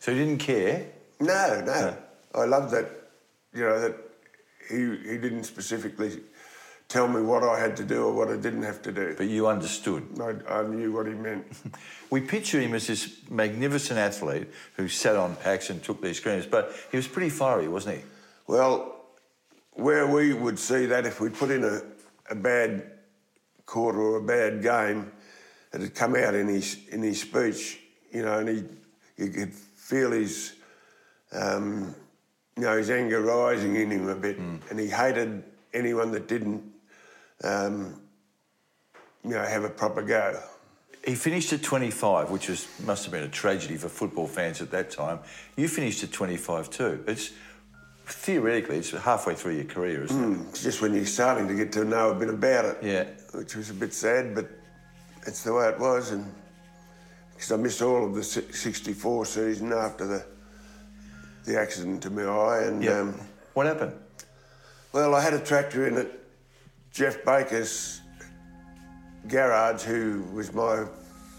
So 0.00 0.12
he 0.12 0.18
didn't 0.18 0.38
care? 0.38 0.86
No, 1.20 1.62
no. 1.64 1.64
no. 1.64 1.96
I 2.34 2.44
love 2.44 2.70
that, 2.70 2.90
you 3.54 3.62
know, 3.62 3.80
that 3.80 3.96
he, 4.68 4.76
he 4.76 5.18
didn't 5.18 5.44
specifically 5.44 6.20
tell 6.88 7.06
me 7.06 7.20
what 7.20 7.42
I 7.42 7.58
had 7.58 7.76
to 7.76 7.84
do 7.84 8.04
or 8.04 8.12
what 8.12 8.28
I 8.28 8.36
didn't 8.36 8.62
have 8.62 8.80
to 8.82 8.92
do. 8.92 9.14
But 9.16 9.28
you 9.28 9.46
understood. 9.46 10.06
I, 10.20 10.60
I 10.60 10.66
knew 10.66 10.92
what 10.92 11.06
he 11.06 11.12
meant. 11.12 11.46
we 12.10 12.20
picture 12.20 12.60
him 12.60 12.74
as 12.74 12.86
this 12.86 13.18
magnificent 13.30 13.98
athlete 13.98 14.48
who 14.76 14.88
sat 14.88 15.16
on 15.16 15.36
packs 15.36 15.70
and 15.70 15.82
took 15.82 16.00
these 16.00 16.16
screens, 16.16 16.46
but 16.46 16.74
he 16.90 16.96
was 16.96 17.06
pretty 17.06 17.30
fiery, 17.30 17.68
wasn't 17.68 17.98
he? 17.98 18.04
Well, 18.46 18.96
where 19.72 20.06
we 20.06 20.32
would 20.32 20.58
see 20.58 20.86
that 20.86 21.06
if 21.06 21.20
we 21.20 21.28
put 21.28 21.50
in 21.50 21.62
a, 21.62 21.82
a 22.30 22.34
bad 22.34 22.90
quarter 23.66 24.00
or 24.00 24.16
a 24.16 24.22
bad 24.22 24.62
game, 24.62 25.12
it 25.72 25.82
had 25.82 25.94
come 25.94 26.16
out 26.16 26.34
in 26.34 26.48
his 26.48 26.78
in 26.88 27.02
his 27.02 27.20
speech, 27.20 27.78
you 28.10 28.22
know, 28.22 28.38
and 28.38 28.48
he 28.48 28.64
you 29.22 29.30
could 29.30 29.52
feel 29.52 30.12
his 30.12 30.54
um, 31.32 31.94
you 32.58 32.64
know 32.64 32.76
his 32.76 32.90
anger 32.90 33.20
rising 33.20 33.76
in 33.76 33.90
him 33.90 34.08
a 34.08 34.16
bit, 34.16 34.38
mm. 34.38 34.58
and 34.68 34.80
he 34.80 34.88
hated 34.88 35.44
anyone 35.72 36.10
that 36.10 36.26
didn't 36.26 36.62
um, 37.44 38.00
you 39.24 39.30
know, 39.30 39.44
have 39.44 39.62
a 39.62 39.70
proper 39.70 40.02
go. 40.02 40.40
He 41.04 41.14
finished 41.14 41.52
at 41.52 41.62
25, 41.62 42.30
which 42.30 42.48
was 42.48 42.66
must 42.84 43.04
have 43.04 43.12
been 43.12 43.22
a 43.22 43.28
tragedy 43.28 43.76
for 43.76 43.88
football 43.88 44.26
fans 44.26 44.60
at 44.60 44.72
that 44.72 44.90
time. 44.90 45.20
You 45.56 45.68
finished 45.68 46.02
at 46.02 46.10
25 46.10 46.68
too. 46.70 47.04
It's 47.06 47.30
theoretically 48.06 48.78
it's 48.78 48.90
halfway 48.90 49.36
through 49.36 49.54
your 49.54 49.64
career, 49.64 50.02
isn't 50.04 50.16
mm, 50.16 50.40
it? 50.40 50.48
It's 50.50 50.64
just 50.64 50.82
when 50.82 50.94
you're 50.94 51.06
starting 51.06 51.46
to 51.46 51.54
get 51.54 51.70
to 51.72 51.84
know 51.84 52.10
a 52.10 52.14
bit 52.14 52.28
about 52.28 52.64
it. 52.64 52.78
Yeah. 52.82 53.04
Which 53.38 53.54
was 53.54 53.70
a 53.70 53.74
bit 53.74 53.94
sad, 53.94 54.34
but 54.34 54.50
it's 55.26 55.44
the 55.44 55.52
way 55.52 55.68
it 55.68 55.78
was, 55.78 56.10
and 56.10 56.26
because 57.32 57.52
I 57.52 57.56
missed 57.56 57.82
all 57.82 58.04
of 58.04 58.14
the 58.14 58.24
64 58.24 59.26
season 59.26 59.72
after 59.72 60.06
the 60.06 60.26
the 61.48 61.58
accident 61.58 62.02
to 62.02 62.10
my 62.10 62.22
eye, 62.24 62.62
and 62.64 62.86
um, 62.88 63.20
what 63.54 63.66
happened? 63.66 63.94
Well, 64.92 65.14
I 65.14 65.20
had 65.20 65.34
a 65.34 65.40
tractor 65.40 65.88
in 65.88 65.96
it 65.96 66.24
Jeff 66.92 67.24
Baker's 67.24 68.00
garage, 69.26 69.82
who 69.82 70.24
was 70.32 70.52
my 70.52 70.86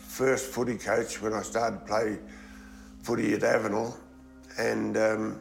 first 0.07 0.51
footy 0.51 0.77
coach 0.77 1.21
when 1.21 1.33
I 1.33 1.41
started 1.41 1.79
to 1.79 1.85
play 1.85 2.17
footy 3.03 3.33
at 3.33 3.41
Avenel, 3.41 3.95
and 4.57 4.97
um, 4.97 5.39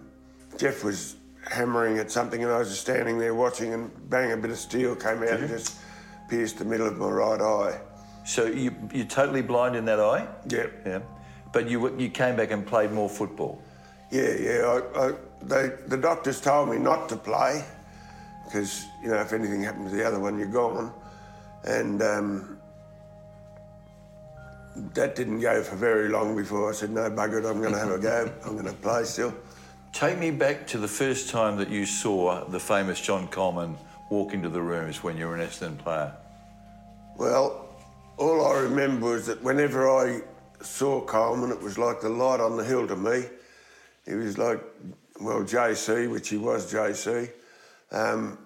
Jeff 0.56 0.84
was 0.84 1.16
hammering 1.50 1.98
at 1.98 2.10
something, 2.10 2.42
and 2.42 2.52
I 2.52 2.58
was 2.58 2.68
just 2.68 2.82
standing 2.82 3.18
there 3.18 3.34
watching, 3.34 3.72
and 3.74 3.90
bang, 4.10 4.32
a 4.32 4.36
bit 4.36 4.50
of 4.50 4.58
steel 4.58 4.94
came 4.94 5.22
out 5.22 5.40
and 5.40 5.48
just 5.48 5.78
pierced 6.28 6.58
the 6.58 6.64
middle 6.64 6.86
of 6.86 6.98
my 6.98 7.08
right 7.08 7.40
eye. 7.40 7.80
So 8.24 8.44
you 8.44 8.74
you're 8.92 9.06
totally 9.06 9.40
blind 9.40 9.74
in 9.76 9.86
that 9.86 9.98
eye? 9.98 10.28
Yep. 10.50 10.82
Yeah. 10.86 11.00
But 11.52 11.70
you 11.70 11.96
you 11.98 12.10
came 12.10 12.36
back 12.36 12.50
and 12.50 12.66
played 12.66 12.92
more 12.92 13.08
football. 13.08 13.62
Yeah, 14.10 14.34
yeah. 14.34 14.80
I, 14.94 15.06
I, 15.06 15.12
they, 15.42 15.70
the 15.86 15.96
doctors 15.96 16.40
told 16.40 16.70
me 16.70 16.78
not 16.78 17.08
to 17.10 17.16
play 17.16 17.64
because 18.44 18.86
you 19.02 19.08
know 19.08 19.20
if 19.20 19.32
anything 19.32 19.62
happened 19.62 19.90
to 19.90 19.96
the 19.96 20.06
other 20.06 20.18
one, 20.18 20.38
you're 20.38 20.48
gone. 20.48 20.92
And 21.64 22.02
um, 22.02 22.58
that 24.94 25.14
didn't 25.14 25.40
go 25.40 25.62
for 25.62 25.76
very 25.76 26.08
long 26.08 26.36
before 26.36 26.70
I 26.70 26.72
said, 26.72 26.90
"No, 26.90 27.10
bugger 27.10 27.42
it, 27.42 27.46
I'm 27.46 27.60
going 27.60 27.72
to 27.72 27.78
have 27.78 27.90
a 27.90 27.98
go. 27.98 28.32
I'm 28.44 28.52
going 28.52 28.66
to 28.66 28.72
play 28.72 29.04
still." 29.04 29.34
Take 29.92 30.18
me 30.18 30.30
back 30.30 30.66
to 30.68 30.78
the 30.78 30.88
first 30.88 31.30
time 31.30 31.56
that 31.56 31.70
you 31.70 31.86
saw 31.86 32.44
the 32.44 32.60
famous 32.60 33.00
John 33.00 33.26
Coleman 33.28 33.76
walk 34.10 34.32
into 34.34 34.48
the 34.48 34.60
rooms 34.60 35.02
when 35.02 35.16
you 35.16 35.26
were 35.26 35.34
an 35.34 35.46
Essendon 35.46 35.78
player. 35.78 36.14
Well, 37.16 37.66
all 38.16 38.46
I 38.46 38.60
remember 38.60 39.16
is 39.16 39.26
that 39.26 39.42
whenever 39.42 39.88
I 39.88 40.20
saw 40.60 41.00
Coleman, 41.00 41.50
it 41.50 41.60
was 41.60 41.78
like 41.78 42.00
the 42.00 42.08
light 42.08 42.40
on 42.40 42.56
the 42.56 42.64
hill 42.64 42.86
to 42.86 42.96
me. 42.96 43.24
He 44.08 44.14
was 44.14 44.38
like, 44.38 44.60
well, 45.20 45.42
JC, 45.42 46.10
which 46.10 46.30
he 46.30 46.38
was 46.38 46.72
JC. 46.72 47.30
Um, 47.92 48.38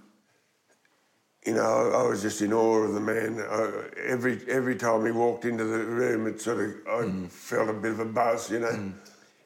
you 1.46 1.54
know, 1.54 1.62
I, 1.62 2.02
I, 2.02 2.08
was 2.08 2.22
just 2.22 2.40
in 2.40 2.52
awe 2.52 2.78
of 2.78 2.94
the 2.94 3.00
man. 3.00 3.40
I, 3.40 3.88
every 4.06 4.40
every 4.48 4.76
time 4.76 5.04
he 5.04 5.10
walked 5.10 5.44
into 5.44 5.64
the 5.64 5.78
room, 5.78 6.26
it 6.26 6.40
sort 6.40 6.60
of 6.60 6.70
I 6.86 7.04
mm. 7.04 7.28
felt 7.28 7.68
a 7.68 7.72
bit 7.72 7.92
of 7.92 8.00
a 8.00 8.04
buzz, 8.04 8.50
you 8.50 8.60
know. 8.60 8.68
Mm. 8.68 8.92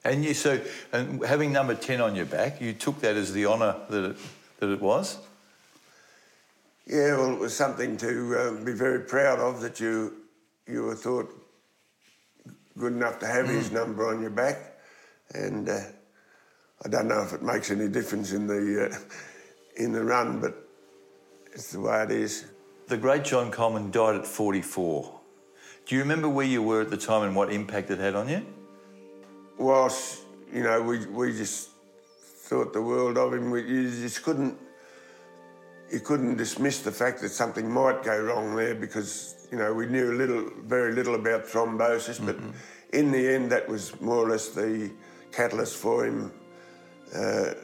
And 0.04 0.24
you 0.24 0.34
so 0.34 0.60
and 0.92 1.24
having 1.24 1.52
number 1.52 1.74
ten 1.74 2.00
on 2.00 2.14
your 2.14 2.26
back, 2.26 2.60
you 2.60 2.74
took 2.74 3.00
that 3.00 3.16
as 3.16 3.32
the 3.32 3.46
honour 3.46 3.76
that 3.88 4.10
it, 4.10 4.16
that 4.60 4.70
it 4.70 4.80
was. 4.80 5.18
Yeah, 6.86 7.16
well, 7.16 7.32
it 7.32 7.40
was 7.40 7.56
something 7.56 7.96
to 7.96 8.38
um, 8.38 8.64
be 8.64 8.72
very 8.72 9.00
proud 9.00 9.38
of 9.38 9.60
that 9.62 9.80
you 9.80 10.14
you 10.66 10.82
were 10.82 10.94
thought 10.94 11.30
good 12.78 12.92
enough 12.92 13.18
to 13.20 13.26
have 13.26 13.46
mm. 13.46 13.54
his 13.54 13.70
number 13.70 14.06
on 14.06 14.20
your 14.20 14.30
back, 14.30 14.78
and 15.34 15.68
uh, 15.68 15.80
I 16.84 16.88
don't 16.88 17.08
know 17.08 17.22
if 17.22 17.32
it 17.32 17.42
makes 17.42 17.70
any 17.70 17.88
difference 17.88 18.32
in 18.32 18.46
the. 18.46 18.90
Uh, 18.90 18.98
in 19.76 19.92
the 19.92 20.02
run, 20.02 20.40
but 20.40 20.68
it's 21.52 21.72
the 21.72 21.80
way 21.80 22.02
it 22.02 22.10
is. 22.10 22.46
The 22.88 22.96
great 22.96 23.24
John 23.24 23.50
Coleman 23.50 23.90
died 23.90 24.16
at 24.16 24.26
44. 24.26 25.20
Do 25.86 25.94
you 25.94 26.00
remember 26.00 26.28
where 26.28 26.46
you 26.46 26.62
were 26.62 26.80
at 26.80 26.90
the 26.90 26.96
time 26.96 27.22
and 27.22 27.36
what 27.36 27.52
impact 27.52 27.90
it 27.90 27.98
had 27.98 28.14
on 28.14 28.28
you? 28.28 28.44
Well, 29.58 29.94
you 30.52 30.62
know, 30.62 30.82
we, 30.82 31.06
we 31.06 31.32
just 31.32 31.70
thought 32.18 32.72
the 32.72 32.82
world 32.82 33.18
of 33.18 33.34
him. 33.34 33.50
We, 33.50 33.62
you 33.62 33.90
just 33.90 34.22
couldn't 34.22 34.58
you 35.90 36.00
couldn't 36.00 36.36
dismiss 36.36 36.80
the 36.80 36.90
fact 36.90 37.20
that 37.20 37.28
something 37.28 37.70
might 37.70 38.02
go 38.02 38.20
wrong 38.20 38.56
there 38.56 38.74
because 38.74 39.46
you 39.52 39.58
know 39.58 39.72
we 39.72 39.86
knew 39.86 40.12
a 40.12 40.16
little, 40.16 40.50
very 40.64 40.92
little 40.92 41.14
about 41.14 41.44
thrombosis, 41.44 42.24
but 42.24 42.36
mm-hmm. 42.36 42.50
in 42.92 43.12
the 43.12 43.34
end, 43.34 43.52
that 43.52 43.68
was 43.68 43.98
more 44.00 44.16
or 44.16 44.30
less 44.30 44.48
the 44.48 44.90
catalyst 45.30 45.76
for 45.76 46.04
him 46.04 46.32
uh, 47.14 47.54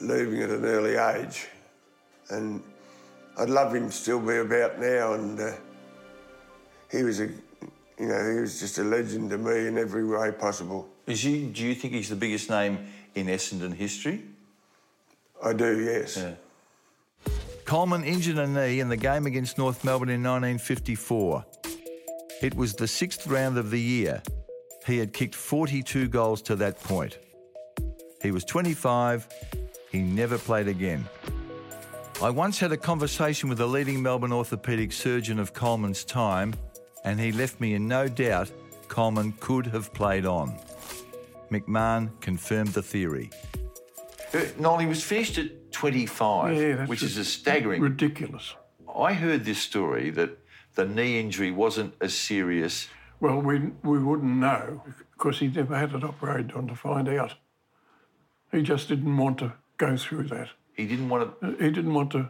leaving 0.00 0.42
at 0.42 0.50
an 0.50 0.64
early 0.64 0.96
age. 0.96 1.48
And 2.30 2.62
I'd 3.38 3.50
love 3.50 3.74
him 3.74 3.86
to 3.86 3.92
still 3.92 4.20
be 4.20 4.36
about 4.36 4.78
now. 4.78 5.14
And 5.14 5.40
uh, 5.40 5.52
he 6.90 7.02
was 7.02 7.20
a, 7.20 7.26
you 7.98 8.06
know, 8.06 8.32
he 8.32 8.40
was 8.40 8.60
just 8.60 8.78
a 8.78 8.84
legend 8.84 9.30
to 9.30 9.38
me 9.38 9.66
in 9.66 9.78
every 9.78 10.04
way 10.04 10.32
possible. 10.32 10.88
Is 11.06 11.22
he? 11.22 11.46
Do 11.46 11.62
you 11.62 11.74
think 11.74 11.94
he's 11.94 12.08
the 12.08 12.16
biggest 12.16 12.48
name 12.50 12.86
in 13.14 13.26
Essendon 13.26 13.74
history? 13.74 14.22
I 15.42 15.52
do, 15.52 15.80
yes. 15.80 16.16
Yeah. 16.16 17.32
Coleman 17.64 18.04
injured 18.04 18.38
a 18.38 18.46
knee 18.46 18.80
in 18.80 18.88
the 18.88 18.96
game 18.96 19.26
against 19.26 19.58
North 19.58 19.84
Melbourne 19.84 20.10
in 20.10 20.22
1954. 20.22 21.44
It 22.42 22.54
was 22.54 22.74
the 22.74 22.86
sixth 22.86 23.26
round 23.26 23.56
of 23.56 23.70
the 23.70 23.80
year. 23.80 24.22
He 24.86 24.98
had 24.98 25.12
kicked 25.12 25.34
42 25.34 26.08
goals 26.08 26.42
to 26.42 26.56
that 26.56 26.78
point. 26.80 27.18
He 28.24 28.32
was 28.32 28.44
25 28.44 29.28
he 29.94 30.02
never 30.02 30.38
played 30.38 30.66
again. 30.66 31.04
I 32.20 32.28
once 32.28 32.58
had 32.58 32.72
a 32.72 32.76
conversation 32.76 33.48
with 33.48 33.60
a 33.60 33.66
leading 33.66 34.02
Melbourne 34.02 34.32
orthopaedic 34.32 34.92
surgeon 34.92 35.38
of 35.38 35.52
Coleman's 35.52 36.02
time, 36.02 36.52
and 37.04 37.20
he 37.20 37.30
left 37.30 37.60
me 37.60 37.74
in 37.74 37.86
no 37.86 38.08
doubt 38.08 38.50
Coleman 38.88 39.34
could 39.38 39.66
have 39.66 39.94
played 39.94 40.26
on. 40.26 40.58
McMahon 41.52 42.10
confirmed 42.20 42.70
the 42.70 42.82
theory. 42.82 43.30
Uh, 44.34 44.40
Noel, 44.58 44.78
he 44.78 44.86
was 44.86 45.00
finished 45.00 45.38
at 45.38 45.70
25, 45.70 46.56
yeah, 46.56 46.86
which 46.86 47.04
is 47.04 47.16
a 47.18 47.24
staggering. 47.24 47.80
Ridiculous. 47.80 48.56
I 48.98 49.12
heard 49.12 49.44
this 49.44 49.60
story 49.60 50.10
that 50.10 50.36
the 50.74 50.86
knee 50.86 51.20
injury 51.20 51.52
wasn't 51.52 51.94
as 52.00 52.14
serious. 52.14 52.88
Well, 53.20 53.40
we, 53.40 53.60
we 53.84 54.02
wouldn't 54.02 54.38
know 54.38 54.82
because 55.12 55.38
he 55.38 55.46
never 55.46 55.78
had 55.78 55.92
it 55.92 56.02
operated 56.02 56.50
on 56.54 56.66
to 56.66 56.74
find 56.74 57.08
out. 57.08 57.34
He 58.54 58.62
just 58.62 58.88
didn't 58.88 59.16
want 59.16 59.38
to 59.38 59.52
go 59.78 59.96
through 59.96 60.24
that. 60.28 60.50
He 60.76 60.86
didn't 60.86 61.08
want 61.08 61.40
to. 61.40 61.56
He 61.60 61.70
didn't 61.70 61.92
want 61.92 62.12
to. 62.12 62.28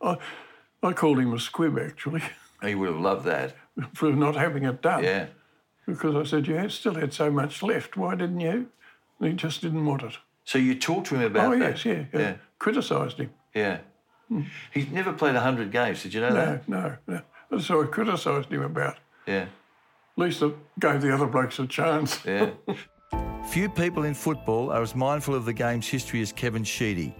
I, 0.00 0.16
I 0.82 0.92
called 0.92 1.18
him 1.18 1.32
a 1.34 1.40
squib, 1.40 1.78
actually. 1.78 2.22
He 2.62 2.74
would 2.74 2.88
have 2.88 3.00
loved 3.00 3.24
that. 3.24 3.56
For 3.94 4.12
not 4.12 4.36
having 4.36 4.64
it 4.64 4.82
done. 4.82 5.02
Yeah. 5.02 5.28
Because 5.86 6.14
I 6.14 6.28
said, 6.28 6.46
you 6.46 6.56
had, 6.56 6.70
still 6.72 6.92
had 6.92 7.14
so 7.14 7.30
much 7.30 7.62
left. 7.62 7.96
Why 7.96 8.14
didn't 8.14 8.40
you? 8.40 8.68
And 9.18 9.28
he 9.28 9.32
just 9.32 9.62
didn't 9.62 9.86
want 9.86 10.02
it. 10.02 10.18
So 10.44 10.58
you 10.58 10.74
talked 10.74 11.06
to 11.06 11.14
him 11.14 11.22
about 11.22 11.54
oh, 11.54 11.58
that? 11.58 11.64
Oh, 11.64 11.68
yes, 11.70 11.84
yeah. 11.86 12.04
yeah. 12.12 12.20
yeah. 12.20 12.34
Criticised 12.58 13.16
him. 13.16 13.30
Yeah. 13.54 13.78
Hmm. 14.28 14.42
He's 14.74 14.90
never 14.90 15.14
played 15.14 15.32
100 15.32 15.72
games. 15.72 16.02
Did 16.02 16.12
you 16.12 16.20
know 16.20 16.28
no, 16.28 16.34
that? 16.34 16.68
No, 16.68 16.96
no. 17.06 17.22
That's 17.50 17.70
what 17.70 17.86
I 17.86 17.90
criticised 17.90 18.52
him 18.52 18.60
about. 18.60 18.98
Yeah. 19.26 19.46
At 19.46 19.48
least 20.18 20.42
I 20.42 20.50
gave 20.78 21.00
the 21.00 21.14
other 21.14 21.26
blokes 21.26 21.58
a 21.58 21.66
chance. 21.66 22.22
Yeah. 22.26 22.50
Few 23.48 23.68
people 23.68 24.04
in 24.04 24.14
football 24.14 24.70
are 24.70 24.82
as 24.82 24.94
mindful 24.94 25.34
of 25.34 25.44
the 25.44 25.52
game's 25.52 25.88
history 25.88 26.22
as 26.22 26.30
Kevin 26.30 26.62
Sheedy. 26.62 27.12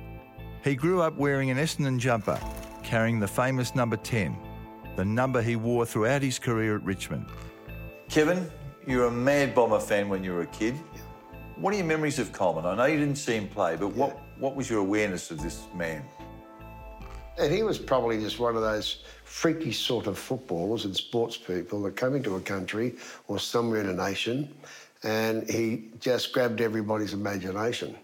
He 0.62 0.76
grew 0.76 1.00
up 1.00 1.16
wearing 1.16 1.50
an 1.50 1.56
Essendon 1.56 1.98
jumper, 1.98 2.38
carrying 2.84 3.18
the 3.18 3.26
famous 3.26 3.74
number 3.74 3.96
10, 3.96 4.36
the 4.94 5.04
number 5.04 5.42
he 5.42 5.56
wore 5.56 5.84
throughout 5.84 6.22
his 6.22 6.38
career 6.38 6.76
at 6.76 6.84
Richmond. 6.84 7.26
Kevin, 8.08 8.48
you 8.86 8.98
were 8.98 9.06
a 9.06 9.10
mad 9.10 9.56
Bomber 9.56 9.80
fan 9.80 10.08
when 10.08 10.22
you 10.22 10.32
were 10.32 10.42
a 10.42 10.46
kid. 10.46 10.74
What 11.56 11.74
are 11.74 11.78
your 11.78 11.86
memories 11.86 12.20
of 12.20 12.32
Coleman? 12.32 12.64
I 12.64 12.76
know 12.76 12.84
you 12.84 12.98
didn't 12.98 13.18
see 13.18 13.34
him 13.34 13.48
play, 13.48 13.76
but 13.76 13.88
what, 13.88 14.16
what 14.38 14.54
was 14.54 14.70
your 14.70 14.80
awareness 14.80 15.32
of 15.32 15.42
this 15.42 15.66
man? 15.74 16.04
And 17.38 17.52
he 17.52 17.62
was 17.62 17.78
probably 17.78 18.20
just 18.20 18.38
one 18.38 18.54
of 18.54 18.62
those 18.62 19.04
freaky 19.24 19.72
sort 19.72 20.06
of 20.06 20.18
footballers 20.18 20.84
and 20.84 20.94
sports 20.94 21.36
people 21.36 21.82
that 21.82 21.96
come 21.96 22.14
into 22.14 22.36
a 22.36 22.40
country 22.40 22.94
or 23.26 23.38
somewhere 23.38 23.80
in 23.80 23.88
a 23.88 23.94
nation 23.94 24.54
and 25.02 25.48
he 25.48 25.88
just 26.00 26.32
grabbed 26.32 26.60
everybody's 26.60 27.12
imagination. 27.12 27.96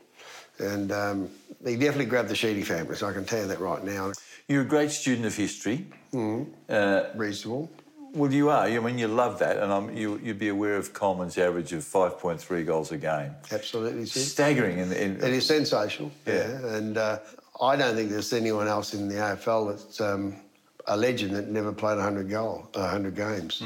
And 0.59 0.91
um, 0.93 1.31
he 1.65 1.77
definitely 1.77 2.07
grabbed 2.07 2.29
the 2.29 2.35
Sheedy 2.35 2.63
family, 2.63 2.97
so 2.97 3.07
I 3.07 3.13
can 3.13 3.25
tell 3.25 3.41
you 3.41 3.49
that 3.49 3.61
right 3.61 3.85
now. 3.85 4.13
You're 4.49 4.63
a 4.63 4.67
great 4.67 4.91
student 4.91 5.27
of 5.27 5.35
history. 5.37 5.87
Mm. 6.13 6.47
Uh, 6.69 7.05
Reasonable. 7.15 7.71
well, 8.15 8.33
you 8.33 8.49
are. 8.49 8.65
I 8.65 8.79
mean, 8.79 8.97
you 8.97 9.09
love 9.09 9.39
that, 9.41 9.59
and 9.59 9.71
I'm, 9.71 9.95
you, 9.95 10.19
you'd 10.23 10.39
be 10.39 10.49
aware 10.49 10.77
of 10.77 10.95
Coleman's 10.95 11.37
average 11.37 11.73
of 11.73 11.83
5.3 11.83 12.65
goals 12.65 12.93
a 12.93 12.97
game. 12.97 13.33
Absolutely. 13.53 14.07
Staggering. 14.07 14.79
In, 14.79 14.93
in, 14.93 15.17
It 15.17 15.35
is 15.35 15.47
sensational. 15.47 16.11
Yeah. 16.27 16.75
And 16.77 16.97
uh, 16.97 17.19
I 17.61 17.77
don't 17.77 17.95
think 17.95 18.11
there's 18.11 18.33
anyone 18.33 18.69
else 18.69 18.95
in 18.95 19.09
the 19.09 19.17
AFL 19.17 19.73
that's 19.73 20.01
um, 20.01 20.37
a 20.87 20.97
legend 20.97 21.35
that 21.37 21.49
never 21.49 21.73
played 21.73 21.97
100 21.97 22.31
goal, 22.31 22.69
100 22.73 23.15
games. 23.15 23.63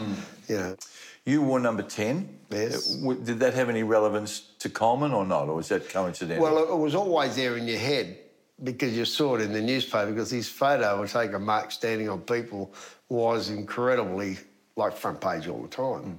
You 0.49 0.57
know. 0.57 0.77
You 1.25 1.43
wore 1.43 1.61
number 1.61 1.83
10. 1.83 2.40
Yes. 2.51 2.99
Uh, 3.05 3.15
Did 3.15 3.39
that 3.41 3.55
have 3.55 3.69
any 3.69 3.83
relevance 3.83 4.41
to 4.59 4.69
Coleman 4.69 5.13
or 5.13 5.25
not, 5.25 5.49
or 5.49 5.55
was 5.55 5.69
that 5.69 5.89
coincidental? 5.89 6.43
Well, 6.43 6.73
it 6.73 6.77
was 6.77 6.95
always 6.95 7.37
there 7.37 7.57
in 7.57 7.69
your 7.69 7.79
head 7.79 8.19
because 8.63 8.97
you 8.97 9.05
saw 9.05 9.37
it 9.37 9.41
in 9.41 9.53
the 9.53 9.63
newspaper 9.63 10.11
because 10.11 10.31
his 10.31 10.49
photo 10.49 11.03
of 11.03 11.11
taking 11.11 11.35
a 11.35 11.39
Mark 11.39 11.71
standing 11.71 12.09
on 12.09 12.21
people 12.21 12.73
was 13.09 13.51
incredibly 13.51 14.39
like 14.77 14.97
front 14.97 15.21
page 15.21 15.49
all 15.49 15.63
the 15.63 15.69
time. 15.69 16.19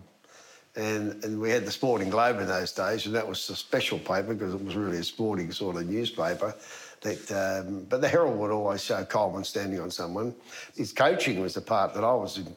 And, 0.76 1.22
and 1.26 1.42
we 1.42 1.50
had 1.50 1.66
the 1.66 1.72
Sporting 1.72 2.10
Globe 2.10 2.40
in 2.40 2.48
those 2.48 2.72
days, 2.72 3.06
and 3.06 3.14
that 3.14 3.28
was 3.28 3.50
a 3.50 3.56
special 3.56 4.00
paper 4.00 4.34
because 4.34 4.54
it 4.54 4.64
was 4.64 4.76
really 4.76 4.98
a 4.98 5.04
sporting 5.04 5.52
sort 5.52 5.76
of 5.76 5.90
newspaper. 5.90 6.56
That, 7.02 7.64
um, 7.66 7.86
but 7.90 8.00
the 8.00 8.08
Herald 8.08 8.38
would 8.38 8.52
always 8.52 8.84
show 8.84 9.04
Coleman 9.04 9.44
standing 9.44 9.80
on 9.80 9.90
someone. 9.90 10.36
His 10.76 10.94
coaching 10.94 11.42
was 11.42 11.56
the 11.56 11.62
part 11.62 11.96
that 11.96 12.04
I 12.04 12.14
was 12.14 12.38
in, 12.38 12.56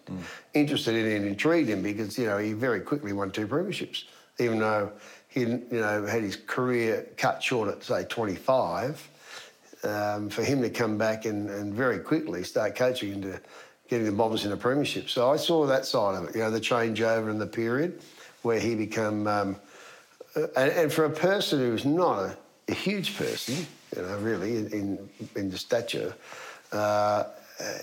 interested 0.52 0.94
in 0.94 1.16
and 1.16 1.26
intrigued 1.26 1.70
in 1.70 1.82
because 1.82 2.18
you 2.18 2.26
know 2.26 2.36
he 2.36 2.52
very 2.52 2.80
quickly 2.80 3.14
won 3.14 3.30
two 3.30 3.46
premierships, 3.46 4.04
even 4.38 4.58
though 4.58 4.92
he 5.28 5.40
you 5.40 5.66
know 5.70 6.04
had 6.04 6.22
his 6.22 6.36
career 6.36 7.06
cut 7.16 7.42
short 7.42 7.70
at 7.70 7.82
say 7.82 8.04
25 8.04 9.08
um, 9.84 10.28
for 10.28 10.42
him 10.42 10.62
to 10.62 10.70
come 10.70 10.98
back 10.98 11.24
and, 11.24 11.48
and 11.50 11.74
very 11.74 11.98
quickly 11.98 12.42
start 12.44 12.74
coaching 12.74 13.12
into 13.12 13.40
getting 13.88 14.06
the 14.06 14.12
Bombers 14.12 14.44
in 14.44 14.52
a 14.52 14.56
premiership. 14.56 15.10
So 15.10 15.30
I 15.30 15.36
saw 15.36 15.66
that 15.66 15.84
side 15.84 16.16
of 16.16 16.28
it, 16.28 16.34
you 16.34 16.40
know, 16.40 16.50
the 16.50 16.60
changeover 16.60 17.30
in 17.30 17.38
the 17.38 17.46
period 17.46 18.00
where 18.42 18.58
he 18.58 18.74
became, 18.74 19.26
um, 19.26 19.56
and, 20.34 20.70
and 20.72 20.92
for 20.92 21.04
a 21.04 21.10
person 21.10 21.58
who's 21.58 21.84
not 21.84 22.18
a, 22.18 22.36
a 22.68 22.74
huge 22.74 23.16
person, 23.16 23.66
you 23.96 24.02
know, 24.02 24.18
really 24.18 24.56
in 24.56 24.66
in, 24.68 25.10
in 25.36 25.50
the 25.50 25.58
stature, 25.58 26.14
uh, 26.72 26.76
uh, 26.76 27.24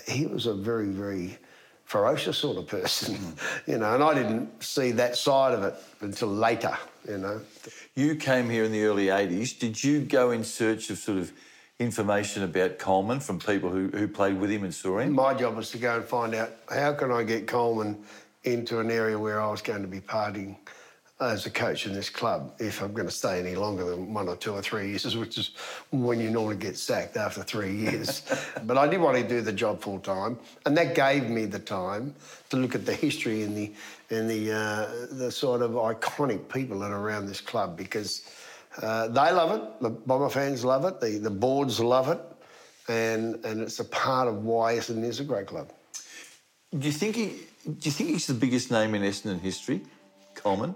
he 0.06 0.26
was 0.26 0.46
a 0.46 0.54
very 0.54 0.88
very 0.88 1.38
ferocious 1.84 2.38
sort 2.38 2.56
of 2.56 2.66
person, 2.66 3.18
you 3.66 3.78
know, 3.78 3.94
and 3.94 4.02
I 4.02 4.14
didn't 4.14 4.62
see 4.62 4.92
that 4.92 5.16
side 5.16 5.52
of 5.54 5.62
it 5.62 5.74
until 6.00 6.28
later, 6.28 6.76
you 7.06 7.18
know. 7.18 7.40
You 7.94 8.16
came 8.16 8.48
here 8.48 8.64
in 8.64 8.72
the 8.72 8.84
early 8.84 9.06
80s. 9.06 9.58
Did 9.58 9.82
you 9.84 10.00
go 10.00 10.30
in 10.30 10.42
search 10.42 10.88
of 10.88 10.96
sort 10.96 11.18
of 11.18 11.32
information 11.78 12.44
about 12.44 12.78
Coleman 12.78 13.20
from 13.20 13.38
people 13.38 13.68
who, 13.68 13.88
who 13.88 14.08
played 14.08 14.40
with 14.40 14.50
him 14.50 14.64
and 14.64 14.74
saw 14.74 15.00
him? 15.00 15.12
My 15.12 15.34
job 15.34 15.56
was 15.56 15.70
to 15.72 15.78
go 15.78 15.96
and 15.96 16.04
find 16.04 16.34
out 16.34 16.50
how 16.70 16.94
can 16.94 17.10
I 17.10 17.24
get 17.24 17.46
Coleman 17.46 18.02
into 18.44 18.80
an 18.80 18.90
area 18.90 19.18
where 19.18 19.40
I 19.40 19.50
was 19.50 19.60
going 19.60 19.82
to 19.82 19.88
be 19.88 20.00
partying 20.00 20.56
as 21.30 21.46
a 21.46 21.50
coach 21.50 21.86
in 21.86 21.92
this 21.92 22.10
club 22.10 22.54
if 22.58 22.82
I'm 22.82 22.92
going 22.92 23.06
to 23.06 23.12
stay 23.12 23.38
any 23.38 23.54
longer 23.54 23.84
than 23.84 24.12
one 24.12 24.28
or 24.28 24.36
two 24.36 24.52
or 24.52 24.62
three 24.62 24.90
years, 24.90 25.16
which 25.16 25.38
is 25.38 25.50
when 25.90 26.20
you 26.20 26.30
normally 26.30 26.56
get 26.56 26.76
sacked 26.76 27.16
after 27.16 27.42
three 27.42 27.74
years. 27.74 28.22
but 28.64 28.76
I 28.78 28.88
did 28.88 29.00
want 29.00 29.16
to 29.16 29.26
do 29.26 29.40
the 29.40 29.52
job 29.52 29.80
full 29.80 30.00
time, 30.00 30.38
and 30.66 30.76
that 30.76 30.94
gave 30.94 31.28
me 31.28 31.44
the 31.46 31.58
time 31.58 32.14
to 32.50 32.56
look 32.56 32.74
at 32.74 32.86
the 32.86 32.94
history 32.94 33.42
and 33.42 33.56
the 33.56 33.72
and 34.10 34.28
the 34.28 34.52
uh, 34.52 35.06
the 35.12 35.30
sort 35.30 35.62
of 35.62 35.72
iconic 35.72 36.48
people 36.52 36.78
that 36.80 36.90
are 36.90 37.00
around 37.00 37.26
this 37.26 37.40
club 37.40 37.76
because. 37.76 38.28
Uh, 38.80 39.06
they 39.08 39.30
love 39.30 39.52
it. 39.52 39.82
The 39.82 39.90
Bomber 39.90 40.30
fans 40.30 40.64
love 40.64 40.86
it. 40.86 40.98
The, 40.98 41.18
the 41.18 41.28
boards 41.28 41.78
love 41.78 42.08
it, 42.08 42.18
and 42.88 43.34
and 43.44 43.60
it's 43.60 43.80
a 43.80 43.84
part 43.84 44.28
of 44.28 44.44
why 44.44 44.76
Essendon 44.76 45.04
is 45.04 45.20
a 45.20 45.24
great 45.24 45.46
club. 45.46 45.70
Do 46.78 46.86
you 46.86 46.92
think 46.92 47.16
he? 47.16 47.26
Do 47.66 47.82
you 47.82 47.90
think 47.90 48.08
he's 48.08 48.26
the 48.26 48.32
biggest 48.32 48.70
name 48.70 48.94
in 48.94 49.02
Essendon 49.02 49.40
history, 49.40 49.82
Coleman? 50.34 50.74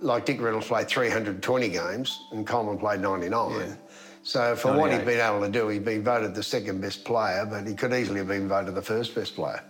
Like 0.00 0.24
Dick 0.24 0.40
Reynolds 0.40 0.66
played 0.66 0.88
320 0.88 1.68
games, 1.68 2.24
and 2.32 2.46
Coleman 2.46 2.78
played 2.78 3.00
99. 3.00 3.76
So 4.22 4.54
for 4.54 4.76
what 4.76 4.90
he'd 4.90 4.98
98. 4.98 5.06
been 5.06 5.26
able 5.26 5.40
to 5.40 5.50
do, 5.50 5.68
he'd 5.68 5.84
been 5.84 6.04
voted 6.04 6.34
the 6.34 6.42
second 6.42 6.80
best 6.80 7.04
player, 7.04 7.46
but 7.46 7.66
he 7.66 7.74
could 7.74 7.92
easily 7.92 8.18
have 8.18 8.28
been 8.28 8.48
voted 8.48 8.74
the 8.74 8.82
first 8.82 9.14
best 9.14 9.34
player. 9.34 9.62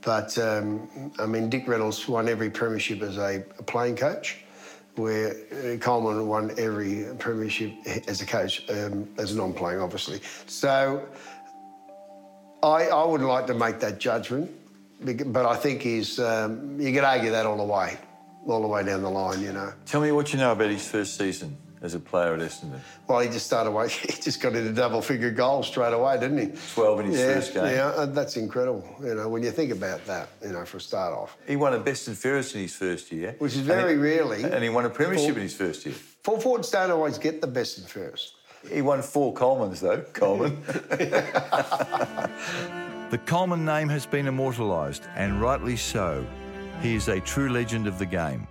But 0.00 0.36
um, 0.38 1.12
I 1.18 1.26
mean, 1.26 1.48
Dick 1.48 1.68
Reynolds 1.68 2.08
won 2.08 2.28
every 2.28 2.50
premiership 2.50 3.02
as 3.02 3.16
a, 3.16 3.44
playing 3.66 3.96
coach. 3.96 4.38
Where 4.96 5.34
uh, 5.50 5.78
Coleman 5.78 6.26
won 6.28 6.52
every 6.58 7.06
premiership 7.18 7.72
as 8.06 8.20
a 8.20 8.26
coach, 8.26 8.68
um, 8.68 9.08
as 9.16 9.32
a 9.32 9.36
non-playing, 9.38 9.80
obviously. 9.80 10.20
So 10.44 11.08
I, 12.62 12.88
I 12.88 13.04
wouldn't 13.04 13.28
like 13.28 13.46
to 13.46 13.54
make 13.54 13.80
that 13.80 13.98
judgment, 13.98 14.50
but 15.00 15.46
I 15.46 15.56
think 15.56 15.80
he's. 15.80 16.18
Um, 16.18 16.78
you 16.78 16.92
could 16.92 17.04
argue 17.04 17.30
that 17.30 17.46
all 17.46 17.56
the 17.56 17.64
way, 17.64 17.96
all 18.46 18.60
the 18.62 18.68
way 18.68 18.84
down 18.84 19.02
the 19.02 19.10
line. 19.10 19.40
You 19.40 19.52
know. 19.52 19.72
Tell 19.86 20.00
me 20.00 20.12
what 20.12 20.32
you 20.32 20.38
know 20.38 20.52
about 20.52 20.70
his 20.70 20.86
first 20.86 21.16
season 21.16 21.56
as 21.80 21.94
a 21.94 22.00
player 22.00 22.34
at 22.34 22.40
Essendon. 22.40 22.78
Well, 23.08 23.18
he 23.20 23.28
just 23.28 23.46
started 23.46 23.70
away. 23.70 23.88
He 23.88 24.22
just 24.22 24.40
got 24.40 24.54
into 24.54 24.72
double-figure 24.72 25.32
goals 25.32 25.66
straight 25.66 25.92
away, 25.92 26.18
didn't 26.20 26.38
he? 26.38 26.56
12 26.74 27.00
in 27.00 27.06
his 27.06 27.18
yeah, 27.18 27.34
first 27.34 27.54
game. 27.54 27.64
Yeah, 27.64 27.86
uh, 27.88 28.06
that's 28.06 28.36
incredible. 28.36 28.84
You 29.02 29.16
know, 29.16 29.28
when 29.28 29.42
you 29.42 29.50
think 29.50 29.72
about 29.72 30.04
that, 30.06 30.28
you 30.44 30.50
know, 30.52 30.64
for 30.64 30.76
a 30.76 30.80
start 30.80 31.12
off, 31.12 31.36
He 31.44 31.56
won 31.56 31.74
a 31.74 31.80
best 31.80 32.06
and 32.06 32.16
fairest 32.16 32.54
in 32.54 32.60
his 32.62 32.76
first 32.76 33.10
year. 33.10 33.34
which 33.40 33.52
is 33.54 33.58
And 33.58 33.66
very 33.66 33.94
he- 33.94 33.98
rarely. 33.98 34.44
And 34.44 34.62
he 34.62 34.68
won 34.70 34.84
a 34.84 34.90
premiership 34.90 35.30
Full- 35.30 35.36
in 35.38 35.42
his 35.42 35.56
first 35.56 35.84
year. 35.84 35.96
Full 36.22 36.38
forwards 36.40 36.70
don't 36.70 36.92
always 36.92 37.18
get 37.18 37.40
the 37.40 37.48
best 37.48 37.78
and 37.78 37.88
fairest. 37.88 38.34
He 38.72 38.80
won 38.80 39.02
four 39.02 39.34
Colemans, 39.34 39.80
though, 39.80 40.02
Coleman. 40.12 40.62
The 43.10 43.18
Coleman 43.18 43.64
name 43.66 43.90
has 43.90 44.06
been 44.06 44.26
immortalised, 44.26 45.02
and 45.16 45.38
rightly 45.40 45.76
so. 45.76 46.24
He 46.82 46.96
is 46.96 47.06
a 47.06 47.20
true 47.20 47.48
legend 47.48 47.86
of 47.86 48.00
the 48.00 48.06
game. 48.06 48.48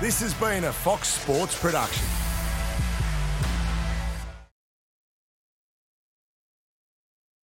This 0.00 0.20
has 0.20 0.32
been 0.34 0.62
a 0.64 0.72
Fox 0.72 1.08
Sports 1.08 1.60
production. 1.60 2.19